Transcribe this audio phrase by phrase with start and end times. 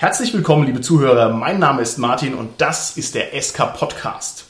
[0.00, 1.28] Herzlich willkommen, liebe Zuhörer.
[1.28, 4.46] Mein Name ist Martin und das ist der SK Podcast.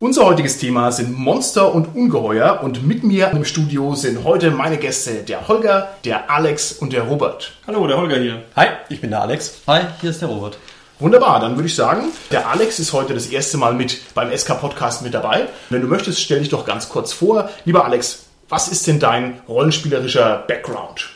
[0.00, 4.78] Unser heutiges Thema sind Monster und Ungeheuer und mit mir im Studio sind heute meine
[4.78, 7.52] Gäste der Holger, der Alex und der Robert.
[7.66, 8.42] Hallo, der Holger hier.
[8.56, 9.60] Hi, ich bin der Alex.
[9.66, 10.56] Hi, hier ist der Robert.
[11.02, 14.60] Wunderbar, dann würde ich sagen, der Alex ist heute das erste Mal mit beim SK
[14.60, 15.48] Podcast mit dabei.
[15.68, 17.50] Wenn du möchtest, stell dich doch ganz kurz vor.
[17.64, 21.10] Lieber Alex, was ist denn dein rollenspielerischer Background?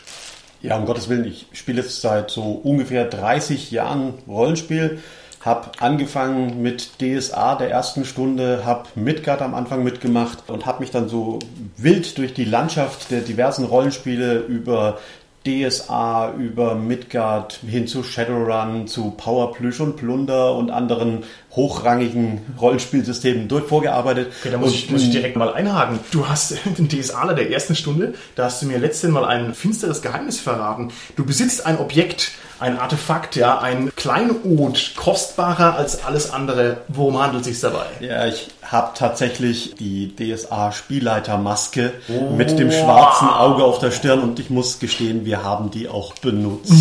[0.60, 4.98] Ja, um Gottes Willen, ich spiele jetzt seit so ungefähr 30 Jahren Rollenspiel.
[5.44, 10.90] Hab angefangen mit DSA der ersten Stunde, hab Midgard am Anfang mitgemacht und hab mich
[10.90, 11.38] dann so
[11.76, 14.98] wild durch die Landschaft der diversen Rollenspiele über
[15.46, 21.22] DSA, über Midgard hin zu Shadowrun, zu Power Plüsch und Plunder und anderen
[21.52, 24.32] hochrangigen Rollenspielsystemen dort vorgearbeitet.
[24.40, 26.00] Okay, da muss, ich, muss ich direkt mal einhaken.
[26.10, 30.02] Du hast den DSAler der ersten Stunde, da hast du mir letztens mal ein finsteres
[30.02, 30.90] Geheimnis verraten.
[31.14, 36.78] Du besitzt ein Objekt, ein Artefakt, ja, ein Kleinod, kostbarer als alles andere.
[36.88, 37.86] Worum handelt es sich dabei?
[38.00, 42.30] Ja, ich habe tatsächlich die DSA-Spielleitermaske oh.
[42.30, 46.14] mit dem schwarzen Auge auf der Stirn und ich muss gestehen, wir haben die auch
[46.14, 46.72] benutzt.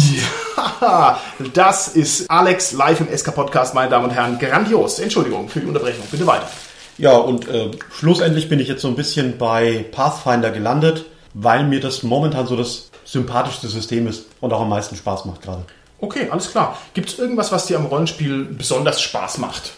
[0.81, 1.19] Ja,
[1.53, 4.39] das ist Alex live im SK-Podcast, meine Damen und Herren.
[4.39, 4.99] Grandios.
[4.99, 6.05] Entschuldigung für die Unterbrechung.
[6.09, 6.49] Bitte weiter.
[6.97, 11.81] Ja, und äh, schlussendlich bin ich jetzt so ein bisschen bei Pathfinder gelandet, weil mir
[11.81, 15.65] das momentan so das sympathischste System ist und auch am meisten Spaß macht gerade.
[15.99, 16.77] Okay, alles klar.
[16.93, 19.73] Gibt es irgendwas, was dir am Rollenspiel besonders Spaß macht?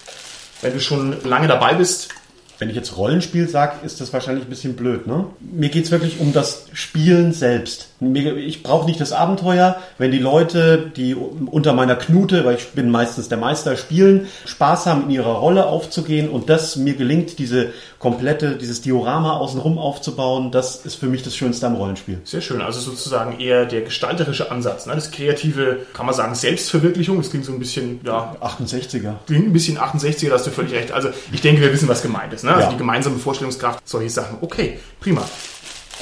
[0.62, 2.10] Wenn du schon lange dabei bist,
[2.60, 5.06] wenn ich jetzt Rollenspiel sage, ist das wahrscheinlich ein bisschen blöd.
[5.06, 5.26] Ne?
[5.40, 7.90] Mir es wirklich um das Spielen selbst.
[8.00, 12.90] Ich brauche nicht das Abenteuer, wenn die Leute, die unter meiner Knute, weil ich bin
[12.90, 17.74] meistens der Meister, spielen, Spaß haben, in ihrer Rolle aufzugehen und das mir gelingt, diese
[18.12, 22.22] komplette, dieses Diorama außenrum aufzubauen, das ist für mich das Schönste am Rollenspiel.
[22.24, 24.96] Sehr schön, also sozusagen eher der gestalterische Ansatz, ne?
[24.96, 28.36] das kreative, kann man sagen, Selbstverwirklichung, das klingt so ein bisschen, ja...
[28.42, 29.16] 68er.
[29.26, 30.92] Klingt ein bisschen 68er, da hast du völlig recht.
[30.92, 32.44] Also ich denke, wir wissen, was gemeint ist.
[32.44, 32.52] Ne?
[32.52, 32.72] Also ja.
[32.72, 34.38] die gemeinsame Vorstellungskraft, solche Sachen.
[34.42, 35.22] Okay, prima.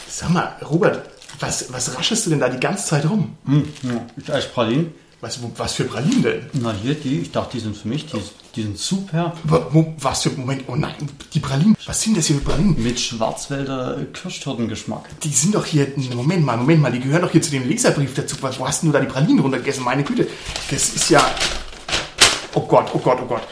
[0.08, 1.02] Sag mal, Robert,
[1.40, 3.36] was, was raschest du denn da die ganze Zeit rum?
[3.46, 4.94] Hm, ja, ich esse Pralinen.
[5.22, 6.46] Was, was für Pralinen denn?
[6.54, 8.22] Na hier, die, ich dachte, die sind für mich, die,
[8.56, 9.34] die sind super.
[9.44, 10.94] Was für, Moment, oh nein,
[11.34, 12.82] die Pralinen, was sind das hier für Pralinen?
[12.82, 15.10] Mit Schwarzwälder Kirschtortengeschmack.
[15.22, 18.14] Die sind doch hier, Moment mal, Moment mal, die gehören doch hier zu dem Leserbrief
[18.14, 18.36] dazu.
[18.42, 19.84] Wo hast du da die Pralinen runtergegessen?
[19.84, 20.28] Meine Güte,
[20.70, 21.26] das ist ja,
[22.54, 23.44] oh Gott, oh Gott, oh Gott.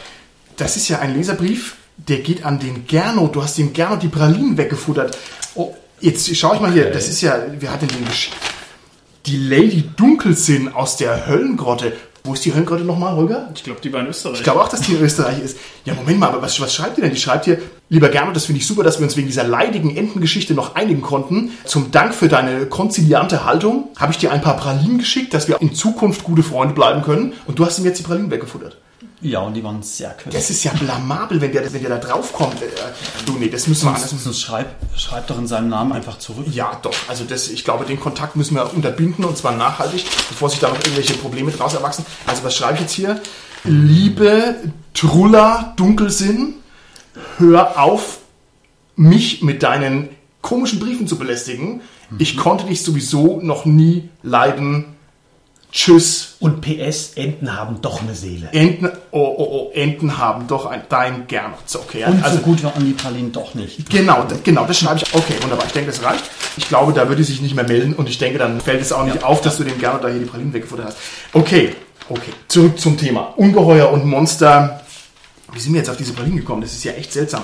[0.56, 3.34] Das ist ja ein Leserbrief, der geht an den Gernot.
[3.34, 5.16] Du hast dem Gernot die Pralinen weggefuttert.
[5.54, 8.36] Oh, Jetzt schaue ich mal hier, das ist ja, wer hat denn den geschickt?
[9.26, 11.94] Die Lady Dunkelsinn aus der Höllengrotte.
[12.24, 13.50] Wo ist die Höllengrotte nochmal, Holger?
[13.54, 14.36] Ich glaube, die war in Österreich.
[14.36, 15.56] Ich glaube auch, dass die in Österreich ist.
[15.86, 17.14] Ja, Moment mal, aber was, was schreibt ihr denn?
[17.14, 17.58] Die schreibt hier,
[17.88, 21.00] lieber Gernot, das finde ich super, dass wir uns wegen dieser leidigen Entengeschichte noch einigen
[21.00, 21.52] konnten.
[21.64, 25.58] Zum Dank für deine konziliante Haltung habe ich dir ein paar Pralinen geschickt, dass wir
[25.62, 27.32] in Zukunft gute Freunde bleiben können.
[27.46, 28.76] Und du hast ihm jetzt die Pralinen weggefuttert.
[29.24, 30.34] Ja, und die waren sehr köstlich.
[30.34, 32.60] Das ist ja blamabel, wenn der, wenn der da draufkommt.
[32.60, 32.66] Äh,
[33.24, 34.10] du, nee, das müssen wir anders.
[34.10, 36.44] Sonst schreib, schreib doch in seinem Namen einfach zurück.
[36.50, 36.94] Ja, doch.
[37.08, 40.68] Also das, ich glaube, den Kontakt müssen wir unterbinden und zwar nachhaltig, bevor sich da
[40.68, 42.04] noch irgendwelche Probleme draus erwachsen.
[42.26, 43.18] Also was schreibe ich jetzt hier?
[43.64, 44.56] Liebe
[44.92, 46.56] Trulla Dunkelsinn,
[47.38, 48.18] hör auf,
[48.94, 50.10] mich mit deinen
[50.42, 51.80] komischen Briefen zu belästigen.
[52.10, 52.16] Mhm.
[52.18, 54.93] Ich konnte dich sowieso noch nie leiden
[55.74, 56.36] Tschüss.
[56.38, 58.48] Und PS, Enten haben doch eine Seele.
[58.52, 61.52] Enten, oh, oh, oh, Enten haben doch ein, dein Gern.
[61.74, 63.90] Okay, Und also, so gut waren die Pralinen doch nicht.
[63.90, 65.12] Genau, genau, das schreibe ich.
[65.12, 65.66] Okay, wunderbar.
[65.66, 66.22] Ich denke, das reicht.
[66.56, 68.92] Ich glaube, da würde sie sich nicht mehr melden und ich denke, dann fällt es
[68.92, 69.22] auch nicht ja.
[69.24, 70.98] auf, dass du dem Gernot da hier die Pralinen weggefuttert hast.
[71.32, 71.74] Okay,
[72.08, 72.30] okay.
[72.46, 73.34] Zurück zum Thema.
[73.36, 74.80] Ungeheuer und Monster.
[75.52, 76.62] Wie sind wir jetzt auf diese Pralinen gekommen?
[76.62, 77.42] Das ist ja echt seltsam.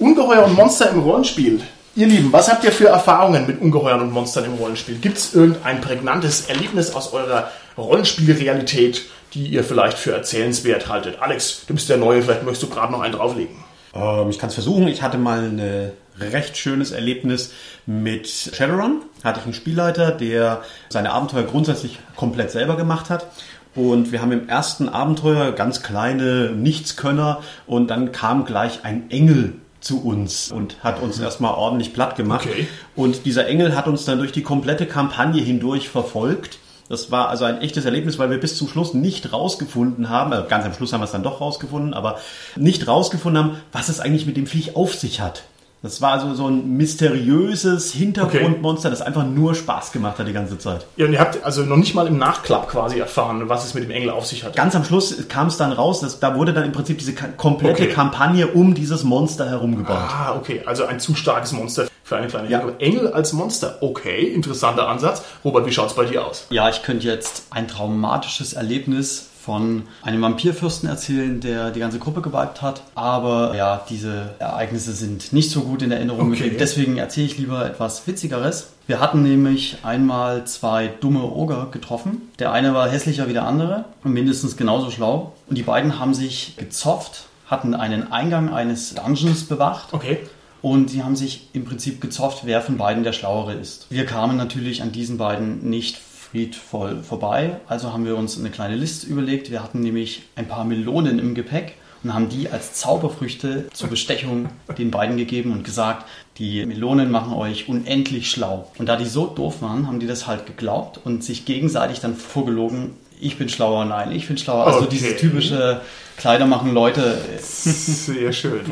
[0.00, 1.60] Ungeheuer und Monster im Rollenspiel.
[1.94, 4.96] Ihr Lieben, was habt ihr für Erfahrungen mit Ungeheuern und Monstern im Rollenspiel?
[4.96, 9.02] Gibt es irgendein prägnantes Erlebnis aus eurer Rollenspielrealität,
[9.34, 11.20] die ihr vielleicht für erzählenswert haltet?
[11.20, 13.56] Alex, du bist der Neue, vielleicht möchtest du gerade noch einen drauflegen.
[13.94, 14.88] Ähm, ich kann es versuchen.
[14.88, 17.52] Ich hatte mal ein recht schönes Erlebnis
[17.84, 19.02] mit Shadowrun.
[19.22, 23.26] Hatte ich einen Spielleiter, der seine Abenteuer grundsätzlich komplett selber gemacht hat.
[23.74, 29.54] Und wir haben im ersten Abenteuer ganz kleine Nichtskönner und dann kam gleich ein Engel
[29.82, 32.46] zu uns und hat uns erstmal ordentlich platt gemacht.
[32.50, 32.66] Okay.
[32.96, 36.58] Und dieser Engel hat uns dann durch die komplette Kampagne hindurch verfolgt.
[36.88, 40.48] Das war also ein echtes Erlebnis, weil wir bis zum Schluss nicht rausgefunden haben, also
[40.48, 42.18] ganz am Schluss haben wir es dann doch rausgefunden, aber
[42.56, 45.44] nicht rausgefunden haben, was es eigentlich mit dem Viech auf sich hat.
[45.82, 50.56] Das war also so ein mysteriöses Hintergrundmonster, das einfach nur Spaß gemacht hat die ganze
[50.56, 50.86] Zeit.
[50.96, 53.82] Ja, und ihr habt also noch nicht mal im Nachklapp quasi erfahren, was es mit
[53.82, 54.54] dem Engel auf sich hat.
[54.54, 57.82] Ganz am Schluss kam es dann raus, dass, da wurde dann im Prinzip diese komplette
[57.82, 57.92] Okay.
[57.92, 59.96] Kampagne um dieses Monster herum gebaut.
[59.96, 60.62] Ah, okay.
[60.66, 62.62] Also ein zu starkes Monster für eine kleine Ja.
[62.78, 63.78] Engel als Monster.
[63.80, 65.22] Okay, interessanter Ansatz.
[65.44, 66.46] Robert, wie schaut's bei dir aus?
[66.50, 72.20] Ja, ich könnte jetzt ein traumatisches Erlebnis von einem Vampirfürsten erzählen, der die ganze Gruppe
[72.20, 72.82] geweibt hat.
[72.94, 76.56] Aber ja, diese Ereignisse sind nicht so gut in Erinnerung Okay.
[76.58, 78.70] Deswegen erzähle ich lieber etwas Witzigeres.
[78.86, 82.30] Wir hatten nämlich einmal zwei dumme Oger getroffen.
[82.38, 85.32] Der eine war hässlicher wie der andere und mindestens genauso schlau.
[85.48, 89.92] Und die beiden haben sich gezopft, hatten einen Eingang eines Dungeons bewacht.
[89.92, 90.18] Okay.
[90.62, 93.86] Und sie haben sich im Prinzip gezofft, wer von beiden der Schlauere ist.
[93.90, 95.98] Wir kamen natürlich an diesen beiden nicht
[96.32, 99.50] friedvoll vorbei, also haben wir uns eine kleine Liste überlegt.
[99.50, 104.48] Wir hatten nämlich ein paar Melonen im Gepäck und haben die als Zauberfrüchte zur Bestechung
[104.78, 106.06] den beiden gegeben und gesagt,
[106.38, 108.70] die Melonen machen euch unendlich schlau.
[108.78, 112.16] Und da die so doof waren, haben die das halt geglaubt und sich gegenseitig dann
[112.16, 114.66] vorgelogen, ich bin schlauer, nein, ich bin schlauer.
[114.66, 114.88] Also Okay.
[114.90, 115.82] dieses typische
[116.16, 117.18] Kleider machen Leute.
[117.38, 118.62] Sehr schön.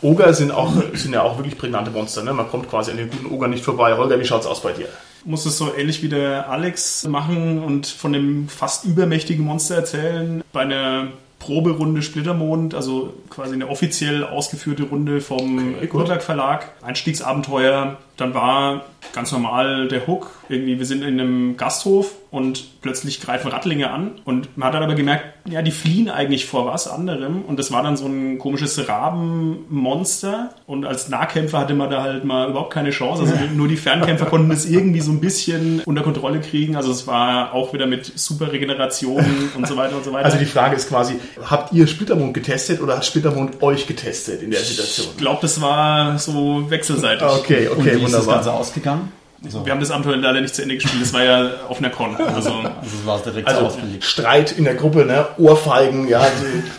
[0.00, 2.22] Oger sind, auch, sind ja auch wirklich prägnante Monster.
[2.22, 2.32] Ne?
[2.32, 3.96] Man kommt quasi an den guten Oger nicht vorbei.
[3.96, 4.88] Holger, wie schaut's aus bei dir?
[5.24, 10.42] Muss es so ähnlich wie der Alex machen und von dem fast übermächtigen Monster erzählen.
[10.52, 17.96] Bei einer Proberunde Splittermond, also quasi eine offiziell ausgeführte Runde vom Okay, Verlag, Einstiegsabenteuer.
[18.18, 18.84] Dann war
[19.14, 20.30] ganz normal der Hook.
[20.48, 24.12] Irgendwie, wir sind in einem Gasthof und plötzlich greifen Rattlinge an.
[24.24, 27.42] Und man hat dann aber gemerkt, ja, die fliehen eigentlich vor was anderem.
[27.42, 30.50] Und das war dann so ein komisches Rabenmonster.
[30.66, 33.22] Und als Nahkämpfer hatte man da halt mal überhaupt keine Chance.
[33.22, 36.76] Also nur die Fernkämpfer konnten das irgendwie so ein bisschen unter Kontrolle kriegen.
[36.76, 39.24] Also es war auch wieder mit super Regeneration
[39.56, 40.26] und so weiter und so weiter.
[40.26, 44.50] Also die Frage ist quasi, habt ihr Splittermond getestet oder hat Splittermond euch getestet in
[44.50, 45.08] der Situation?
[45.12, 47.22] ich glaube, das war so wechselseitig.
[47.22, 48.60] Okay, okay, wie ist das Ganze wunderbar.
[48.60, 49.12] ausgegangen?
[49.44, 51.00] Also, Wir haben das Abenteuer leider nicht zu Ende gespielt.
[51.00, 52.16] Das war ja auf einer Con.
[52.18, 54.02] Also also es war direkt Also ausgelegt.
[54.02, 55.26] Streit in der Gruppe, ne?
[55.38, 56.26] Ohrfeigen, ja,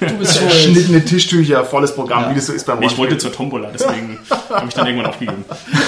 [0.02, 0.52] du bist schuld.
[0.52, 2.30] zerschnittene Tischtücher, volles Programm, Ja.
[2.32, 5.46] wie das so ist beim ich wollte zur Tombola, deswegen habe ich dann irgendwann aufgegeben.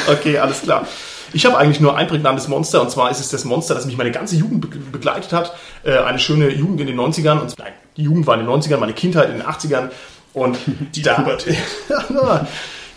[0.09, 0.88] Okay, alles klar.
[1.33, 3.97] Ich habe eigentlich nur ein prägnantes Monster und zwar ist es das Monster, das mich
[3.97, 5.53] meine ganze Jugend be begleitet hat.
[5.83, 8.77] Äh, eine schöne Jugend in den 90ern und nein, die Jugend war in den 90ern,
[8.77, 9.89] meine Kindheit in den 80ern
[10.33, 10.57] und
[10.95, 11.21] die da,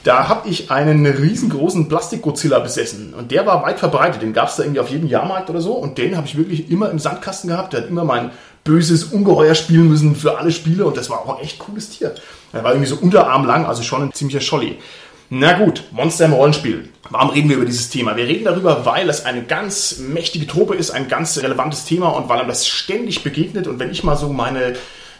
[0.05, 4.23] da habe ich einen riesengroßen Plastik-Godzilla besessen und der war weit verbreitet.
[4.23, 6.71] Den gab es da irgendwie auf jedem Jahrmarkt oder so und den habe ich wirklich
[6.71, 7.73] immer im Sandkasten gehabt.
[7.73, 8.31] Der hat immer mein
[8.65, 12.15] böses Ungeheuer spielen müssen für alle Spiele und das war auch ein echt cooles Tier.
[12.53, 14.79] Er war irgendwie so unterarmlang, also schon ein ziemlicher Scholli.
[15.31, 16.91] Na gut, Monster im Rollenspiel.
[17.09, 18.15] Warum reden wir über dieses Thema?
[18.17, 22.29] Wir reden darüber, weil es eine ganz mächtige Truppe ist, ein ganz relevantes Thema und
[22.29, 23.67] weil einem das ständig begegnet.
[23.67, 24.75] Und wenn ich mal so meine,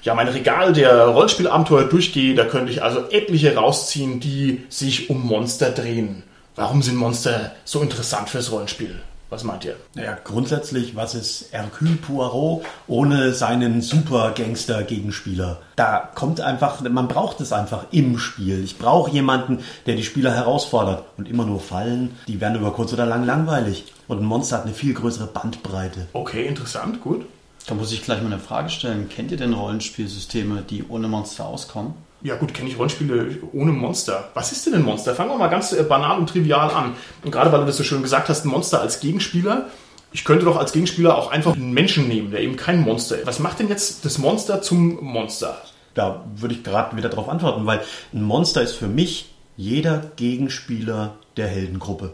[0.05, 5.27] ja, mein Regal der Rollenspielabenteuer durchgehe, da könnte ich also etliche rausziehen, die sich um
[5.27, 6.23] Monster drehen.
[6.57, 9.01] Warum sind Monster so interessant fürs Rollenspiel?
[9.31, 9.75] Was meint ihr?
[9.95, 15.61] Naja, grundsätzlich, was ist Hercule Poirot ohne seinen Super-Gangster-Gegenspieler?
[15.75, 18.63] Da kommt einfach, man braucht es einfach im Spiel.
[18.63, 21.05] Ich brauche jemanden, der die Spieler herausfordert.
[21.17, 23.87] Und immer nur Fallen, die werden über kurz oder lang langweilig.
[24.07, 26.07] Und ein Monster hat eine viel größere Bandbreite.
[26.13, 27.25] Okay, interessant, gut.
[27.67, 29.09] Da muss ich gleich mal eine Frage stellen.
[29.09, 31.95] Kennt ihr denn Rollenspielsysteme, die ohne Monster auskommen?
[32.23, 34.31] Ja gut, kenne ich Rollenspiele ohne Monster.
[34.35, 35.15] Was ist denn ein Monster?
[35.15, 36.95] Fangen wir mal ganz äh, banal und trivial an.
[37.23, 39.69] Und gerade weil du das so schön gesagt hast, ein Monster als Gegenspieler.
[40.13, 43.27] Ich könnte doch als Gegenspieler auch einfach einen Menschen nehmen, der eben kein Monster ist.
[43.27, 45.61] Was macht denn jetzt das Monster zum Monster?
[45.95, 47.81] Da würde ich gerade wieder darauf antworten, weil
[48.13, 52.13] ein Monster ist für mich jeder Gegenspieler der Heldengruppe.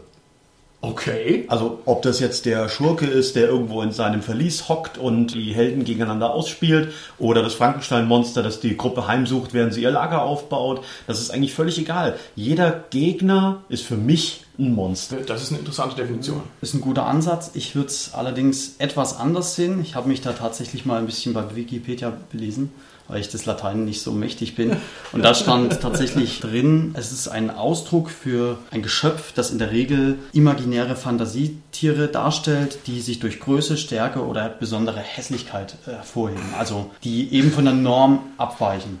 [0.83, 1.45] Okay.
[1.47, 5.53] Also ob das jetzt der Schurke ist, der irgendwo in seinem Verlies hockt und die
[5.53, 10.83] Helden gegeneinander ausspielt, oder das Frankenstein-Monster, das die Gruppe heimsucht, während sie ihr Lager aufbaut,
[11.05, 12.17] das ist eigentlich völlig egal.
[12.35, 15.17] Jeder Gegner ist für mich ein Monster.
[15.17, 16.41] Das ist eine interessante Definition.
[16.61, 17.51] Ist ein guter Ansatz.
[17.53, 19.81] Ich würde es allerdings etwas anders sehen.
[19.81, 22.71] Ich habe mich da tatsächlich mal ein bisschen bei Wikipedia belesen,
[23.11, 24.77] weil ich das Latein nicht so mächtig bin.
[25.11, 29.71] Und da stand tatsächlich drin, es ist ein Ausdruck für ein Geschöpf, das in der
[29.71, 36.53] Regel imaginäre Fantasietiere darstellt, die sich durch Größe, Stärke oder besondere Hässlichkeit äh, hervorheben.
[36.57, 38.99] Also die eben von der Norm abweichen.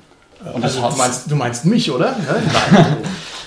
[0.53, 2.15] Und Also du meinst, du meinst mich, oder?
[2.71, 2.97] Nein.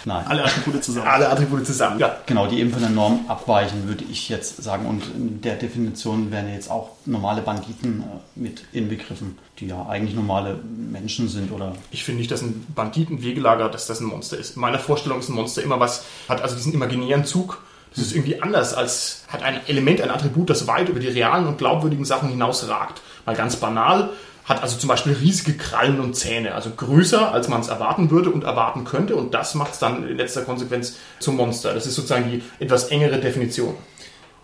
[0.06, 0.26] Nein.
[0.26, 1.06] Alle Attribute zusammen.
[1.06, 1.98] Alle Attribute zusammen.
[1.98, 2.16] Ja.
[2.26, 4.86] Genau, die eben von der Norm abweichen, würde ich jetzt sagen.
[4.86, 8.04] Und in der Definition werden jetzt auch normale Banditen äh,
[8.38, 13.22] mit inbegriffen, die ja eigentlich normale Menschen sind oder Ich finde nicht, dass ein Banditen
[13.22, 14.56] Wegelager, dass das ein Monster ist.
[14.56, 17.62] In meiner Vorstellung ist ein Monster immer was, hat also diesen imaginären Zug.
[17.94, 21.46] Das ist irgendwie anders als, hat ein Element, ein Attribut, das weit über die realen
[21.46, 23.00] und glaubwürdigen Sachen hinausragt.
[23.24, 24.10] Mal ganz banal.
[24.44, 28.30] Hat also zum Beispiel riesige Krallen und Zähne, also größer, als man es erwarten würde
[28.30, 29.16] und erwarten könnte.
[29.16, 31.72] Und das macht es dann in letzter Konsequenz zum Monster.
[31.72, 33.74] Das ist sozusagen die etwas engere Definition.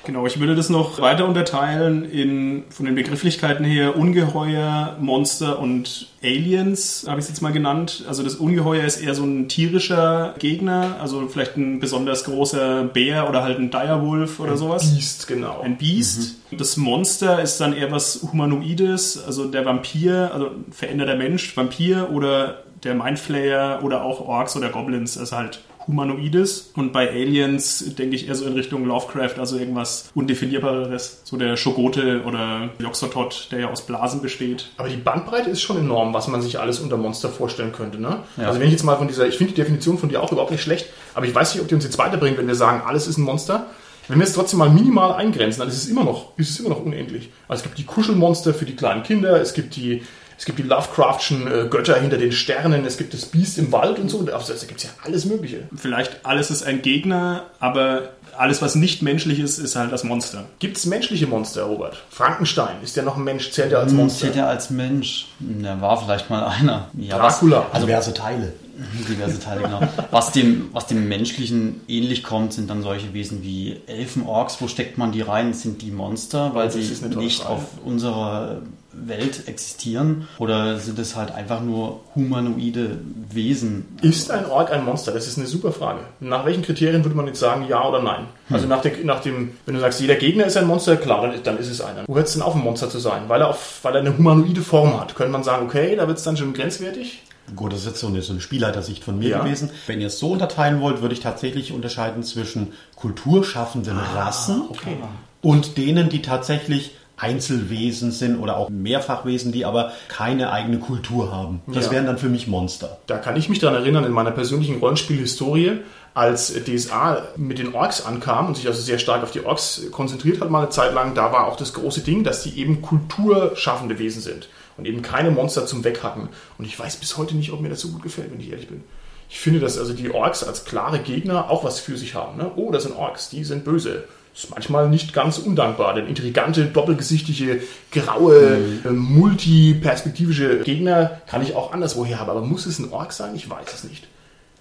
[0.05, 6.09] Genau, ich würde das noch weiter unterteilen in von den Begrifflichkeiten her Ungeheuer, Monster und
[6.23, 8.05] Aliens, habe ich es jetzt mal genannt.
[8.09, 13.29] Also das Ungeheuer ist eher so ein tierischer Gegner, also vielleicht ein besonders großer Bär
[13.29, 14.95] oder halt ein Direwolf oder ein sowas.
[14.95, 15.61] Biest, genau.
[15.61, 16.37] Ein Biest.
[16.51, 22.63] Das Monster ist dann eher was Humanoides, also der Vampir, also veränderter Mensch, Vampir oder
[22.85, 26.73] der Mindflayer oder auch Orks oder Goblins, also halt Humanoides.
[26.77, 31.23] Und bei Aliens denke ich eher so in Richtung Lovecraft, also irgendwas Undefinierbares.
[31.25, 34.71] So der Shogote oder Yoxotot, der ja aus Blasen besteht.
[34.77, 38.01] Aber die Bandbreite ist schon enorm, was man sich alles unter Monster vorstellen könnte.
[38.01, 38.21] Ne?
[38.37, 38.49] Ja.
[38.49, 40.51] Also wenn ich jetzt mal von dieser, ich finde die Definition von dir auch überhaupt
[40.51, 43.07] nicht schlecht, aber ich weiß nicht, ob die uns jetzt weiterbringt, wenn wir sagen, alles
[43.07, 43.67] ist ein Monster.
[44.09, 46.71] Wenn wir es trotzdem mal minimal eingrenzen, dann ist es immer noch, ist es immer
[46.71, 47.31] noch unendlich.
[47.47, 50.03] Also es gibt die Kuschelmonster für die kleinen Kinder, es gibt die,
[50.41, 53.99] es gibt die Lovecraftschen äh, Götter hinter den Sternen, es gibt das Biest im Wald
[53.99, 54.17] und so.
[54.17, 55.69] Und also, da gibt es ja alles Mögliche.
[55.77, 60.47] Vielleicht alles ist ein Gegner, aber alles, was nicht menschlich ist, ist halt das Monster.
[60.59, 62.03] Gibt es menschliche Monster, Robert?
[62.09, 63.51] Frankenstein, ist der noch ein Mensch?
[63.51, 64.29] Zählt er als Monster?
[64.29, 65.27] Zählt er als Mensch?
[65.41, 66.89] Der war vielleicht mal einer.
[66.97, 67.67] Ja, Dracula.
[67.71, 68.55] Also diverse Teile.
[69.11, 69.83] diverse Teile, genau.
[70.11, 74.63] Was dem, was dem Menschlichen ähnlich kommt, sind dann solche Wesen wie Elfenorks.
[74.63, 75.53] Wo steckt man die rein?
[75.53, 76.81] Sind die Monster, weil sie
[77.15, 80.29] nicht auf unserer Welt existieren?
[80.39, 82.99] Oder sind es halt einfach nur humanoide
[83.31, 83.97] Wesen?
[84.03, 85.13] Ist ein Ork ein Monster?
[85.13, 86.01] Das ist eine super Frage.
[86.21, 88.27] Nach welchen Kriterien würde man jetzt sagen, ja oder nein?
[88.51, 91.43] Also nach, der, nach dem, wenn du sagst, jeder Gegner ist ein Monster, klar, dann,
[91.43, 92.05] dann ist es einer.
[92.07, 93.23] Wo hört es denn auf, ein Monster zu sein?
[93.29, 95.15] Weil er, auf, weil er eine humanoide Form hat.
[95.15, 97.23] Könnte man sagen, okay, da wird es dann schon grenzwertig?
[97.57, 99.43] Gut, das ist jetzt so eine, so eine Spielleitersicht von mir Ja.
[99.43, 99.71] gewesen.
[99.87, 104.97] Wenn ihr es so unterteilen wollt, würde ich tatsächlich unterscheiden zwischen kulturschaffenden Rassen okay.
[105.43, 111.61] und denen, die tatsächlich Einzelwesen sind oder auch Mehrfachwesen, die aber keine eigene Kultur haben.
[111.67, 111.93] Das Ja.
[111.93, 112.99] wären dann für mich Monster.
[113.07, 115.79] Da kann ich mich daran erinnern, in meiner persönlichen Rollenspielhistorie,
[116.13, 120.41] als DSA mit den Orks ankam und sich also sehr stark auf die Orks konzentriert
[120.41, 123.99] hat, mal eine Zeit lang, da war auch das große Ding, dass die eben kulturschaffende
[123.99, 126.29] Wesen sind und eben keine Monster zum Weghacken.
[126.59, 128.69] Und ich weiß bis heute nicht, ob mir das so gut gefällt, wenn ich ehrlich
[128.69, 128.83] bin.
[129.29, 132.37] Ich finde, dass also die Orks als klare Gegner auch was für sich haben.
[132.39, 132.51] Ne?
[132.57, 134.05] Oh, das sind Orks, die sind böse.
[134.35, 141.73] Ist manchmal nicht ganz undankbar, denn intrigante, doppelgesichtige, graue, äh, multiperspektivische Gegner kann ich auch
[141.73, 142.31] anderswoher haben.
[142.31, 143.35] Aber muss es ein Ork sein?
[143.35, 144.07] Ich weiß es nicht.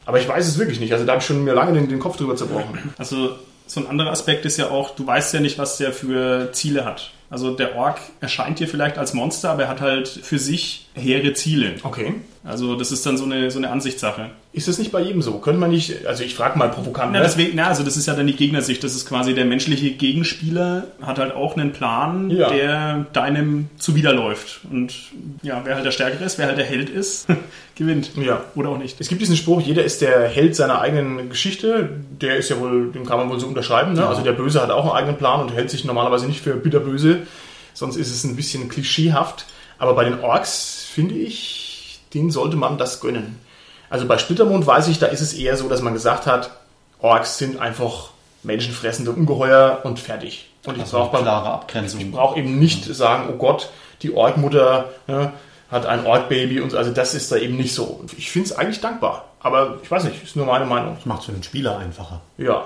[0.05, 0.91] Aber ich weiß es wirklich nicht.
[0.91, 2.93] Also da habe ich schon mir lange den, den Kopf drüber zerbrochen.
[2.97, 3.35] Also
[3.67, 6.83] so ein anderer Aspekt ist ja auch, du weißt ja nicht, was der für Ziele
[6.85, 7.11] hat.
[7.29, 11.33] Also der Ork erscheint dir vielleicht als Monster, aber er hat halt für sich hehre
[11.33, 11.75] Ziele.
[11.83, 12.15] Okay.
[12.41, 14.29] Also das ist dann so eine, so eine Ansichtssache.
[14.53, 15.33] Ist das nicht bei jedem so?
[15.39, 17.25] Könnte man nicht, also ich frage mal provokant, Na, ne?
[17.25, 18.81] deswegen, na, also das ist ja dann die Gegnersicht.
[18.81, 22.49] Das ist quasi der menschliche Gegenspieler hat halt auch einen Plan, Ja.
[22.49, 24.61] der deinem zuwiderläuft.
[24.71, 24.93] Und
[25.43, 27.27] ja, wer halt der Stärkere ist, wer halt der Held ist,
[27.75, 28.11] gewinnt.
[28.15, 28.41] Ja.
[28.55, 29.01] Oder auch nicht.
[29.01, 31.89] Es gibt diesen Spruch, jeder ist der Held seiner eigenen Geschichte.
[32.21, 33.93] Der ist ja wohl, dem kann man wohl so unterschreiben.
[33.93, 34.07] Ne?
[34.07, 37.19] Also der Böse hat auch einen eigenen Plan und hält sich normalerweise nicht für bitterböse.
[37.73, 39.45] Sonst ist es ein bisschen klischeehaft.
[39.77, 41.58] Aber bei den Orks finde ich,
[42.13, 43.39] denen sollte man das gönnen.
[43.89, 46.51] Also bei Splittermond weiß ich, da ist es eher so, dass man gesagt hat,
[46.99, 48.09] Orks sind einfach
[48.43, 50.49] menschenfressende Ungeheuer und fertig.
[50.65, 52.11] Und ich Also brauche klare Abgrenzung.
[52.11, 53.69] brauche eben nicht sagen, oh Gott,
[54.01, 55.33] die Orkmutter ne,
[55.71, 56.77] hat ein Orkbaby und so.
[56.77, 58.03] also das ist da eben nicht so.
[58.17, 59.25] Ich finde es eigentlich dankbar.
[59.41, 60.95] Aber ich weiß nicht, ist nur meine Meinung.
[60.95, 62.21] Das macht es für den Spieler einfacher.
[62.37, 62.65] Ja.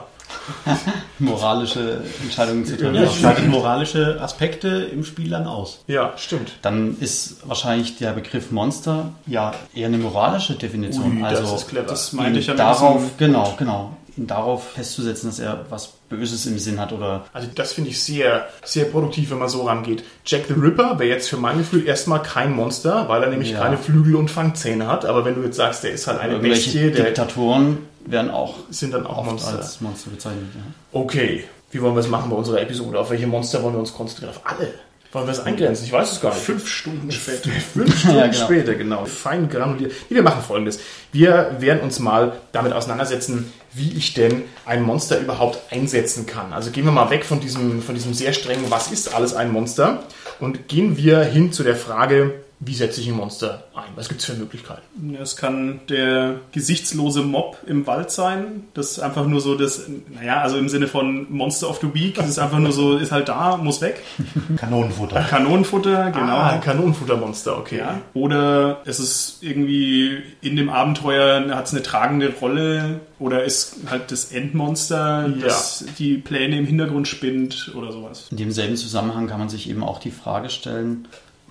[1.20, 2.96] moralische Entscheidungen zu treffen.
[2.96, 5.84] Ja, das schaltet moralische Aspekte im Spiel dann aus.
[5.88, 6.54] Ja, stimmt.
[6.62, 11.18] Dann ist wahrscheinlich der Begriff Monster ja eher eine moralische Definition.
[11.18, 11.88] Ui, das also ist clever.
[11.88, 16.60] Das meinte ich ja darauf, genau, genau, ihn darauf festzusetzen, dass er was Böses im
[16.60, 20.04] Sinn hat oder Also das finde ich sehr, sehr produktiv, wenn man so rangeht.
[20.26, 23.60] Jack the Ripper wäre jetzt für mein Gefühl erstmal kein Monster, weil er nämlich Ja.
[23.60, 25.06] keine Flügel und Fangzähne hat.
[25.06, 28.94] Aber wenn du jetzt sagst, der ist halt eine Bestie, der Diktatoren werden auch sind
[28.94, 29.58] dann auch Monster.
[29.58, 30.46] als Monster bezeichnet.
[30.56, 31.00] Ja.
[31.00, 33.00] Okay, wie wollen wir es machen bei unserer Episode?
[33.00, 34.30] Auf welche Monster wollen wir uns konzentrieren?
[34.32, 34.74] Auf alle.
[35.12, 35.86] Wollen wir es eingrenzen?
[35.86, 36.44] Ich weiß es gar nicht.
[36.44, 37.50] Fünf Stunden später.
[37.52, 38.46] Fünf Stunden Ja, genau.
[38.46, 39.06] später, genau.
[39.06, 39.92] Fein granuliert.
[40.10, 40.80] Nee, wir machen folgendes.
[41.12, 46.52] Wir werden uns mal damit auseinandersetzen, wie ich denn ein Monster überhaupt einsetzen kann.
[46.52, 49.52] Also gehen wir mal weg von diesem, von diesem sehr strengen, was ist alles ein
[49.52, 50.02] Monster?
[50.40, 52.34] Und gehen wir hin zu der Frage,
[52.66, 53.84] wie setze ich ein Monster ein?
[53.96, 55.16] Was gibt es für Möglichkeiten?
[55.22, 58.66] Es kann der gesichtslose Mob im Wald sein.
[58.74, 62.16] Das ist einfach nur so das, naja, also im Sinne von Monster of the Week.
[62.16, 64.02] Das ist einfach nur so, ist halt da, muss weg.
[64.58, 65.22] Kanonenfutter.
[65.22, 66.34] Kanonenfutter, genau.
[66.38, 67.80] Ah, ein Kanonenfuttermonster, okay.
[67.80, 68.00] Ja.
[68.14, 74.12] Oder es ist irgendwie in dem Abenteuer hat es eine tragende Rolle oder ist halt
[74.12, 75.46] das Endmonster, Ja.
[75.48, 78.28] das die Pläne im Hintergrund spinnt oder sowas.
[78.32, 81.08] In demselben Zusammenhang kann man sich eben auch die Frage stellen,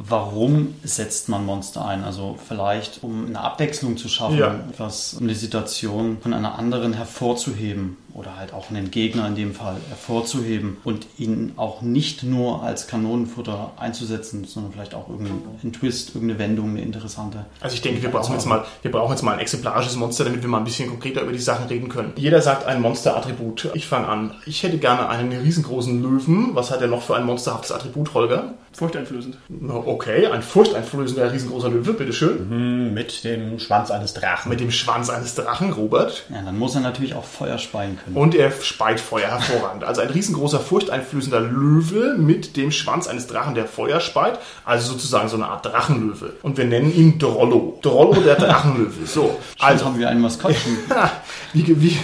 [0.09, 2.04] warum setzt man Monster ein?
[2.04, 4.54] Also vielleicht, um eine Abwechslung zu schaffen, Ja.
[4.71, 9.54] etwas, um die Situation von einer anderen hervorzuheben oder halt auch einen Gegner in dem
[9.54, 16.14] Fall hervorzuheben und ihn auch nicht nur als Kanonenfutter einzusetzen, sondern vielleicht auch irgendeinen Twist,
[16.14, 17.47] irgendeine Wendung, eine interessante.
[17.61, 20.42] Also ich denke, wir brauchen jetzt mal, wir brauchen jetzt mal ein exemplarisches Monster, damit
[20.42, 22.12] wir mal ein bisschen konkreter über die Sachen reden können.
[22.16, 23.71] Jeder sagt ein Monster-Attribut.
[23.75, 24.35] Ich fange an.
[24.47, 26.50] Ich hätte gerne einen riesengroßen Löwen.
[26.54, 28.54] Was hat er noch für ein monsterhaftes Attribut, Holger?
[28.73, 29.37] Furchteinflößend.
[29.69, 32.92] Okay, ein furchteinflößender riesengroßer Löwe, bitteschön.
[32.95, 34.49] Mit dem Schwanz eines Drachen.
[34.49, 36.25] Mit dem Schwanz eines Drachen, Robert.
[36.31, 38.16] Ja, dann muss er natürlich auch Feuer speien können.
[38.16, 39.85] Und er speit Feuer hervorragend.
[39.85, 44.38] Also ein riesengroßer, furchteinflößender Löwe mit dem Schwanz eines Drachen, der Feuer speit.
[44.64, 46.35] Also sozusagen so eine Art Drachenlöwe.
[46.42, 47.78] Und wir nennen ihn Drollo.
[47.82, 49.06] Drollo, der Drachenlöwe.
[49.06, 50.78] So, Also haben wir einen Maskottchen.
[51.52, 51.97] wie, wie,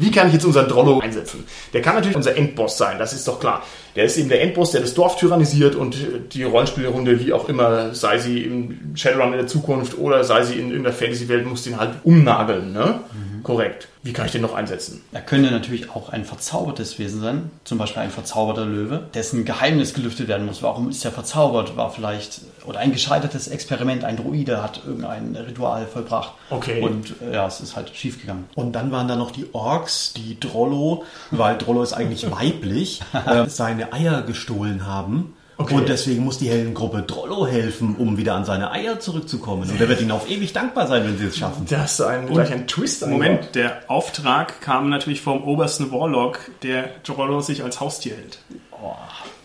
[0.00, 1.44] wie kann ich jetzt unseren Drollo einsetzen?
[1.72, 3.62] Der kann natürlich unser Endboss sein, das ist doch klar.
[3.98, 5.96] Der ist eben der Endboss, der das Dorf tyrannisiert und
[6.32, 10.54] die Rollenspielrunde, wie auch immer, sei sie im Shadowrun in der Zukunft oder sei sie
[10.54, 13.00] in irgendeiner Fantasy-Welt, muss den halt umnageln, ne?
[13.42, 13.88] Korrekt.
[14.04, 15.02] Wie kann ich den noch einsetzen?
[15.10, 19.94] Er könnte natürlich auch ein verzaubertes Wesen sein, zum Beispiel ein verzauberter Löwe, dessen Geheimnis
[19.94, 20.62] gelüftet werden muss.
[20.62, 21.76] Warum ist er verzaubert?
[21.76, 26.34] War vielleicht, oder ein gescheitertes Experiment, ein Druide hat irgendein Ritual vollbracht.
[26.50, 26.82] Okay.
[26.82, 28.44] Und äh, ja, es ist halt schiefgegangen.
[28.54, 33.48] Und dann waren da noch die Orks, die Drollo, weil Drollo ist eigentlich weiblich, äh,
[33.48, 35.34] seine Eier gestohlen haben.
[35.56, 35.74] Okay.
[35.74, 39.68] Und deswegen muss die Heldengruppe Drollo helfen, um wieder an seine Eier zurückzukommen.
[39.68, 41.66] Und er wird ihnen auf ewig dankbar sein, wenn sie es schaffen.
[41.68, 43.04] Das ist ein, gleich ein Twist.
[43.04, 48.38] Moment, der Auftrag kam natürlich vom obersten Warlock, der Drollo sich als Haustier hält.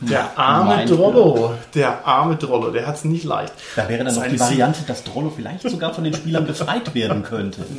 [0.09, 1.53] Der arme Mein Drollo.
[1.73, 3.53] Der arme Drollo, der hat es nicht leicht.
[3.75, 4.39] Da wäre dann noch die.
[4.39, 7.61] Variante, dass Drollo vielleicht sogar von den Spielern befreit werden könnte.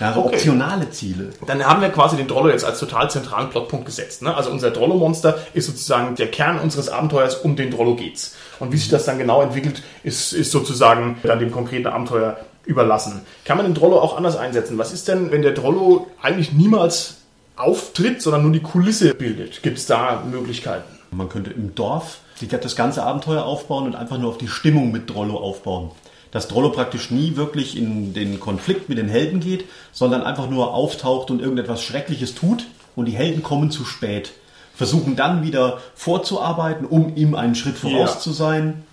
[0.00, 0.34] Ja, so Okay.
[0.36, 1.30] optionale Ziele.
[1.46, 4.22] Dann haben wir quasi den Drollo jetzt als total zentralen Plotpunkt gesetzt.
[4.22, 4.34] Ne?
[4.34, 8.34] Also unser Drollo-Monster ist sozusagen der Kern unseres Abenteuers, um den Drollo geht's.
[8.58, 13.20] Und wie sich das dann genau entwickelt, ist, ist sozusagen dann dem konkreten Abenteuer überlassen.
[13.44, 14.76] Kann man den Drollo auch anders einsetzen?
[14.76, 17.18] Was ist denn, wenn der Drollo eigentlich niemals
[17.54, 19.62] auftritt, sondern nur die Kulisse bildet?
[19.62, 20.98] Gibt es da Möglichkeiten?
[21.12, 24.90] Man könnte im Dorf sich das ganze Abenteuer aufbauen und einfach nur auf die Stimmung
[24.92, 25.90] mit Drollo aufbauen.
[26.30, 30.72] Dass Drollo praktisch nie wirklich in den Konflikt mit den Helden geht, sondern einfach nur
[30.74, 34.32] auftaucht und irgendetwas Schreckliches tut und die Helden kommen zu spät.
[34.74, 38.18] Versuchen dann wieder vorzuarbeiten, um ihm einen Schritt voraus Ja.
[38.18, 38.84] zu sein.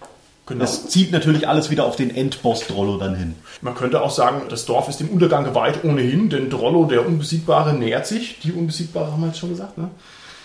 [0.45, 0.61] Genau.
[0.61, 3.35] Das zieht natürlich alles wieder auf den Endboss Drollo dann hin.
[3.61, 7.73] Man könnte auch sagen, das Dorf ist dem Untergang geweiht ohnehin, denn Drollo, der Unbesiegbare,
[7.73, 8.39] nähert sich.
[8.39, 9.89] Die Unbesiegbare haben wir jetzt schon gesagt, ne?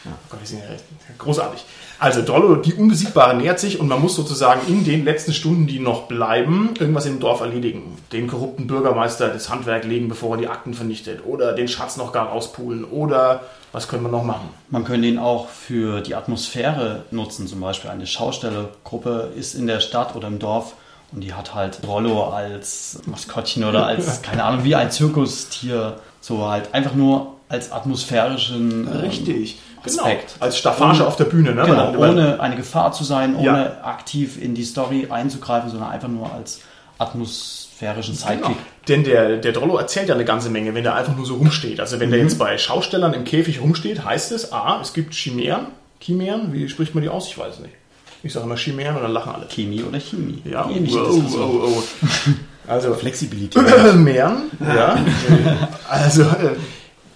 [0.05, 0.85] Ja, oh Gott, wir sind ja recht.
[1.19, 1.64] Großartig.
[1.99, 5.79] Also Drollo, die Unbesiegbare nähert sich und man muss sozusagen in den letzten Stunden, die
[5.79, 7.97] noch bleiben, irgendwas im Dorf erledigen.
[8.12, 11.25] Den korrupten Bürgermeister das Handwerk legen, bevor er die Akten vernichtet.
[11.25, 12.85] Oder den Schatz noch gar rauspulen.
[12.85, 14.49] Oder was können wir noch machen?
[14.69, 17.47] Man könnte ihn auch für die Atmosphäre nutzen.
[17.47, 20.75] Zum Beispiel eine Schaustellergruppe ist in der Stadt oder im Dorf
[21.12, 25.97] und die hat halt Rollo als Maskottchen oder als, keine Ahnung, wie ein Zirkustier.
[26.21, 29.59] So halt einfach nur als atmosphärischen ähm, Richtig.
[29.85, 30.33] Aspekt.
[30.35, 30.44] Genau.
[30.46, 31.54] Als Staffage auf der Bühne.
[31.54, 31.62] Ne?
[31.66, 33.85] Genau, Man- man- ohne eine Gefahr zu sein, ohne Ja.
[33.85, 36.61] aktiv in die Story einzugreifen, sondern einfach nur als
[36.98, 38.42] atmosphärischen Sidekick.
[38.42, 38.57] Genau.
[38.88, 41.80] Denn der, der Drollo erzählt ja eine ganze Menge, wenn der einfach nur so rumsteht.
[41.80, 42.26] Also wenn der Mhm.
[42.26, 45.66] jetzt bei Schaustellern im Käfig rumsteht, heißt es, A, es gibt Chimären.
[46.00, 47.28] Chimären, wie spricht man die aus?
[47.28, 47.74] Ich weiß es nicht.
[48.22, 49.46] Ich sage immer Chimären und dann lachen alle.
[49.48, 50.40] Chemie oder Chemie.
[50.50, 51.88] Ja, Ähnliche wow, wow, wow.
[52.66, 53.62] Also Flexibilität.
[53.96, 54.96] Mähren, ja.
[55.88, 56.57] Also äh,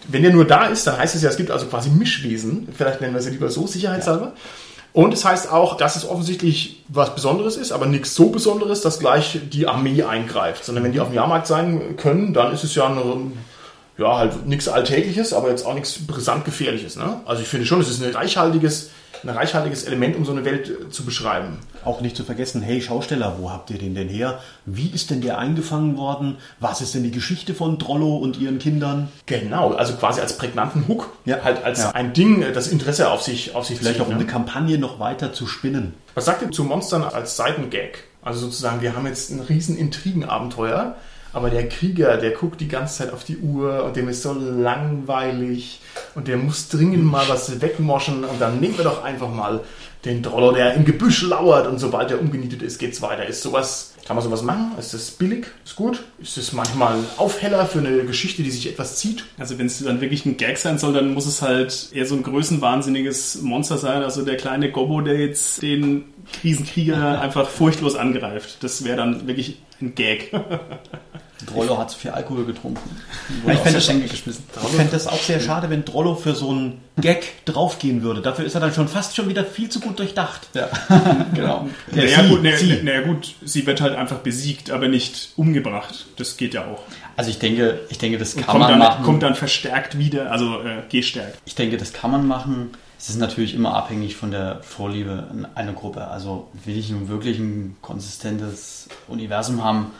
[0.09, 2.68] wenn der nur da ist, dann heißt es ja, es gibt also quasi Mischwesen.
[2.77, 4.33] Vielleicht nennen wir sie lieber so, sicherheitshalber.
[4.94, 8.99] Und es heißt auch, dass es offensichtlich was Besonderes ist, aber nichts so Besonderes, dass
[8.99, 10.64] gleich die Armee eingreift.
[10.64, 13.03] Sondern wenn die auf dem Jahrmarkt sein können, dann ist es ja eine,
[13.98, 16.96] ja, halt nichts Alltägliches, aber jetzt auch nichts brisant Gefährliches.
[16.96, 17.20] Ne?
[17.26, 18.90] Also ich finde schon, es ist ein reichhaltiges,
[19.24, 21.58] ein reichhaltiges Element, um so eine Welt äh, zu beschreiben.
[21.84, 24.38] Auch nicht zu vergessen, hey Schausteller, wo habt ihr den denn her?
[24.66, 26.37] Wie ist denn der eingefangen worden?
[26.61, 29.08] Was ist denn die Geschichte von Drollo und ihren Kindern?
[29.26, 31.38] Genau, also quasi als prägnanten Hook, Ja.
[31.42, 31.90] halt als Ja.
[31.90, 34.14] ein Ding, äh, das Interesse auf sich, auf sich Vielleicht zieht, auch ne?
[34.14, 35.94] eine Kampagne noch weiter zu spinnen.
[36.14, 38.04] Was sagt ihr zu Monstern als Seitengag?
[38.22, 40.96] Also sozusagen, wir haben jetzt ein riesen Intrigenabenteuer,
[41.38, 44.33] aber der Krieger, der guckt die ganze Zeit auf die Uhr und dem ist so
[44.33, 45.81] langweilig
[46.16, 49.61] und der muss dringend mal was wegmoschen und dann nehmen wir doch einfach mal
[50.05, 53.24] den Drollo, der im Gebüsch lauert und sobald er umgenietet ist, geht's weiter.
[53.24, 54.72] Ist sowas, kann man sowas machen?
[54.81, 55.46] Ist das billig?
[55.64, 56.03] Ist gut?
[56.20, 59.24] Ist das manchmal ein Aufheller für eine Geschichte, die sich etwas zieht?
[59.38, 62.16] Also wenn es dann wirklich ein Gag sein soll, dann muss es halt eher so
[62.16, 64.03] ein größenwahnsinniges Monster sein.
[64.03, 66.07] Also der kleine Gobbo, der jetzt den
[66.40, 68.59] Krisenkrieger einfach furchtlos angreift.
[68.64, 70.33] Das wäre dann wirklich ein Gag.
[71.46, 72.96] Drollo hat zu viel Alkohol getrunken.
[73.46, 74.44] Ja, ich fände das, geschmissen.
[74.62, 78.20] ich fänd das auch sehr schade, wenn Drollo für so einen Gag draufgehen würde.
[78.20, 80.48] Dafür ist er dann schon fast schon wieder viel zu gut durchdacht.
[80.55, 80.68] Ja,
[81.35, 81.68] genau.
[81.92, 82.83] Ja, naja, sie, gut, naja, sie.
[82.83, 86.07] naja, gut, sie wird halt einfach besiegt, aber nicht umgebracht.
[86.16, 86.83] Das geht ja auch.
[87.16, 89.05] Also ich denke, ich denke, das kann Kommt man dann, machen.
[89.05, 91.38] kommt dann verstärkt wieder, also äh, gestärkt.
[91.44, 92.70] Ich denke, das kann man machen.
[92.98, 96.09] Es ist natürlich immer abhängig von der Vorliebe in einer Gruppe.
[96.09, 99.92] Also will ich nun wirklich ein konsistentes Universum haben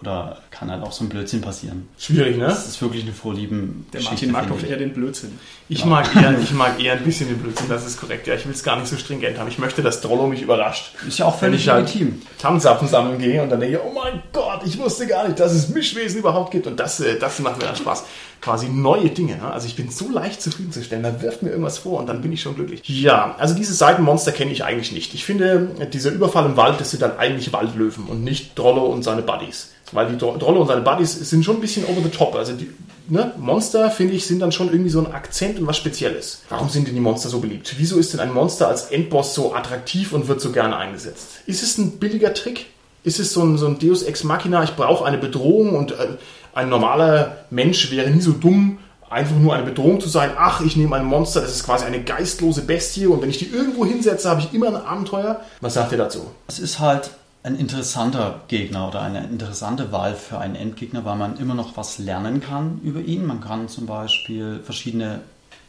[0.00, 1.88] oder kann halt auch so ein Blödsinn passieren.
[1.98, 2.44] Schwierig, ne?
[2.44, 3.86] Das ist wirklich eine Vorlieben.
[3.92, 5.38] Der Martin mag doch eher den Blödsinn.
[5.68, 8.26] Ich mag, eher, ich mag eher ein bisschen den Blödsinn, das ist korrekt.
[8.26, 9.48] Ja, ich will es gar nicht so stringent haben.
[9.48, 10.94] Ich möchte, dass Drollo mich überrascht.
[11.06, 12.22] Ist ja auch Wenn völlig ich halt legitim.
[12.38, 15.68] Tannenzapfen sammeln gehe und dann denke, oh mein Gott, ich wusste gar nicht, dass es
[15.68, 16.66] Mischwesen überhaupt gibt.
[16.66, 18.04] Und das, äh, das macht mir dann Spaß.
[18.40, 19.36] Quasi neue Dinge.
[19.36, 19.52] Ne?
[19.52, 21.02] Also ich bin so leicht zufriedenzustellen.
[21.02, 22.82] Da wirft mir irgendwas vor und dann bin ich schon glücklich.
[22.88, 25.14] Ja, also diese Seitenmonster kenne ich eigentlich nicht.
[25.14, 29.02] Ich finde, dieser Überfall im Wald, das sind dann eigentlich Waldlöwen und nicht Drollo und
[29.02, 29.72] seine Buddies.
[29.92, 32.34] Weil die Dro- Drollo und seine Buddies sind schon ein bisschen over the top.
[32.36, 32.70] Also die
[33.08, 33.32] ne?
[33.38, 36.42] Monster, finde ich, sind dann schon irgendwie so ein Akzent und was Spezielles.
[36.48, 37.74] Warum sind denn die Monster so beliebt?
[37.76, 41.26] Wieso ist denn ein Monster als Endboss so attraktiv und wird so gerne eingesetzt?
[41.46, 42.66] Ist es ein billiger Trick?
[43.02, 46.08] Ist es so ein, so ein Deus Ex Machina, ich brauche eine Bedrohung und äh,
[46.54, 50.32] ein normaler Mensch wäre nie so dumm, einfach nur eine Bedrohung zu sein.
[50.36, 53.48] Ach, ich nehme ein Monster, das ist quasi eine geistlose Bestie und wenn ich die
[53.48, 55.40] irgendwo hinsetze, habe ich immer ein Abenteuer.
[55.62, 56.30] Was sagt ihr dazu?
[56.46, 57.10] Es ist halt
[57.42, 61.98] ein interessanter Gegner oder eine interessante Wahl für einen Endgegner, weil man immer noch was
[61.98, 63.26] lernen kann über ihn.
[63.26, 65.20] Man kann zum Beispiel verschiedene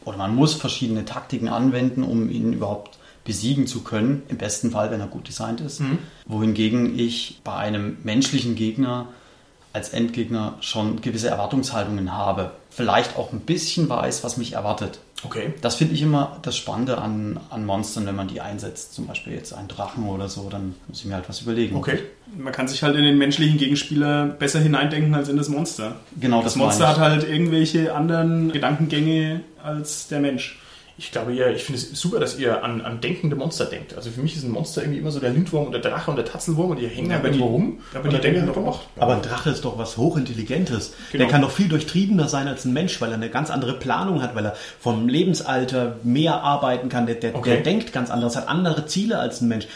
[0.04, 4.22] oder man muss verschiedene Taktiken anwenden, um ihn überhaupt besiegen zu können.
[4.28, 5.80] Im besten Fall, wenn er gut designt ist.
[6.26, 9.06] Wohingegen ich bei einem menschlichen Gegner
[9.72, 12.52] als Endgegner schon gewisse Erwartungshaltungen habe.
[12.70, 14.98] Vielleicht auch ein bisschen weiß, was mich erwartet.
[15.24, 15.54] Okay.
[15.60, 18.94] Das finde ich immer das Spannende an, an Monstern, wenn man die einsetzt.
[18.94, 21.76] Zum Beispiel jetzt einen Drachen oder so, dann muss ich mir halt was überlegen.
[21.76, 22.00] Okay.
[22.36, 25.96] Man kann sich halt in den menschlichen Gegenspieler besser hineindenken als in das Monster.
[26.20, 30.58] Genau, Das das Monster hat halt irgendwelche anderen Gedankengänge als der Mensch.
[31.04, 33.94] Ich glaube, ihr, ich finde es super, dass ihr an, an denkende Monster denkt.
[33.96, 36.16] Also für mich ist ein Monster irgendwie immer so der Lindwurm und der Drache und
[36.16, 37.78] der Tatzelwurm und die hängen Ja, ja, aber irgendwo die- rum.
[37.92, 38.80] aber die denken doch auch.
[38.96, 40.94] Aber ein Drache ist doch was Hochintelligentes.
[41.10, 41.24] Genau.
[41.24, 44.22] Der kann doch viel durchtriebener sein als ein Mensch, weil er eine ganz andere Planung
[44.22, 47.06] hat, weil er vom Lebensalter mehr arbeiten kann.
[47.06, 47.50] Der, der, Okay.
[47.54, 49.66] der denkt ganz anders, hat andere Ziele als ein Mensch.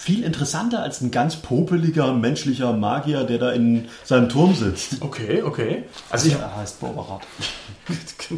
[0.00, 5.02] Viel interessanter als ein ganz popeliger menschlicher Magier, der da in seinem Turm sitzt.
[5.02, 5.82] Okay, okay.
[6.08, 7.22] Also ich, Er heißt Boberat.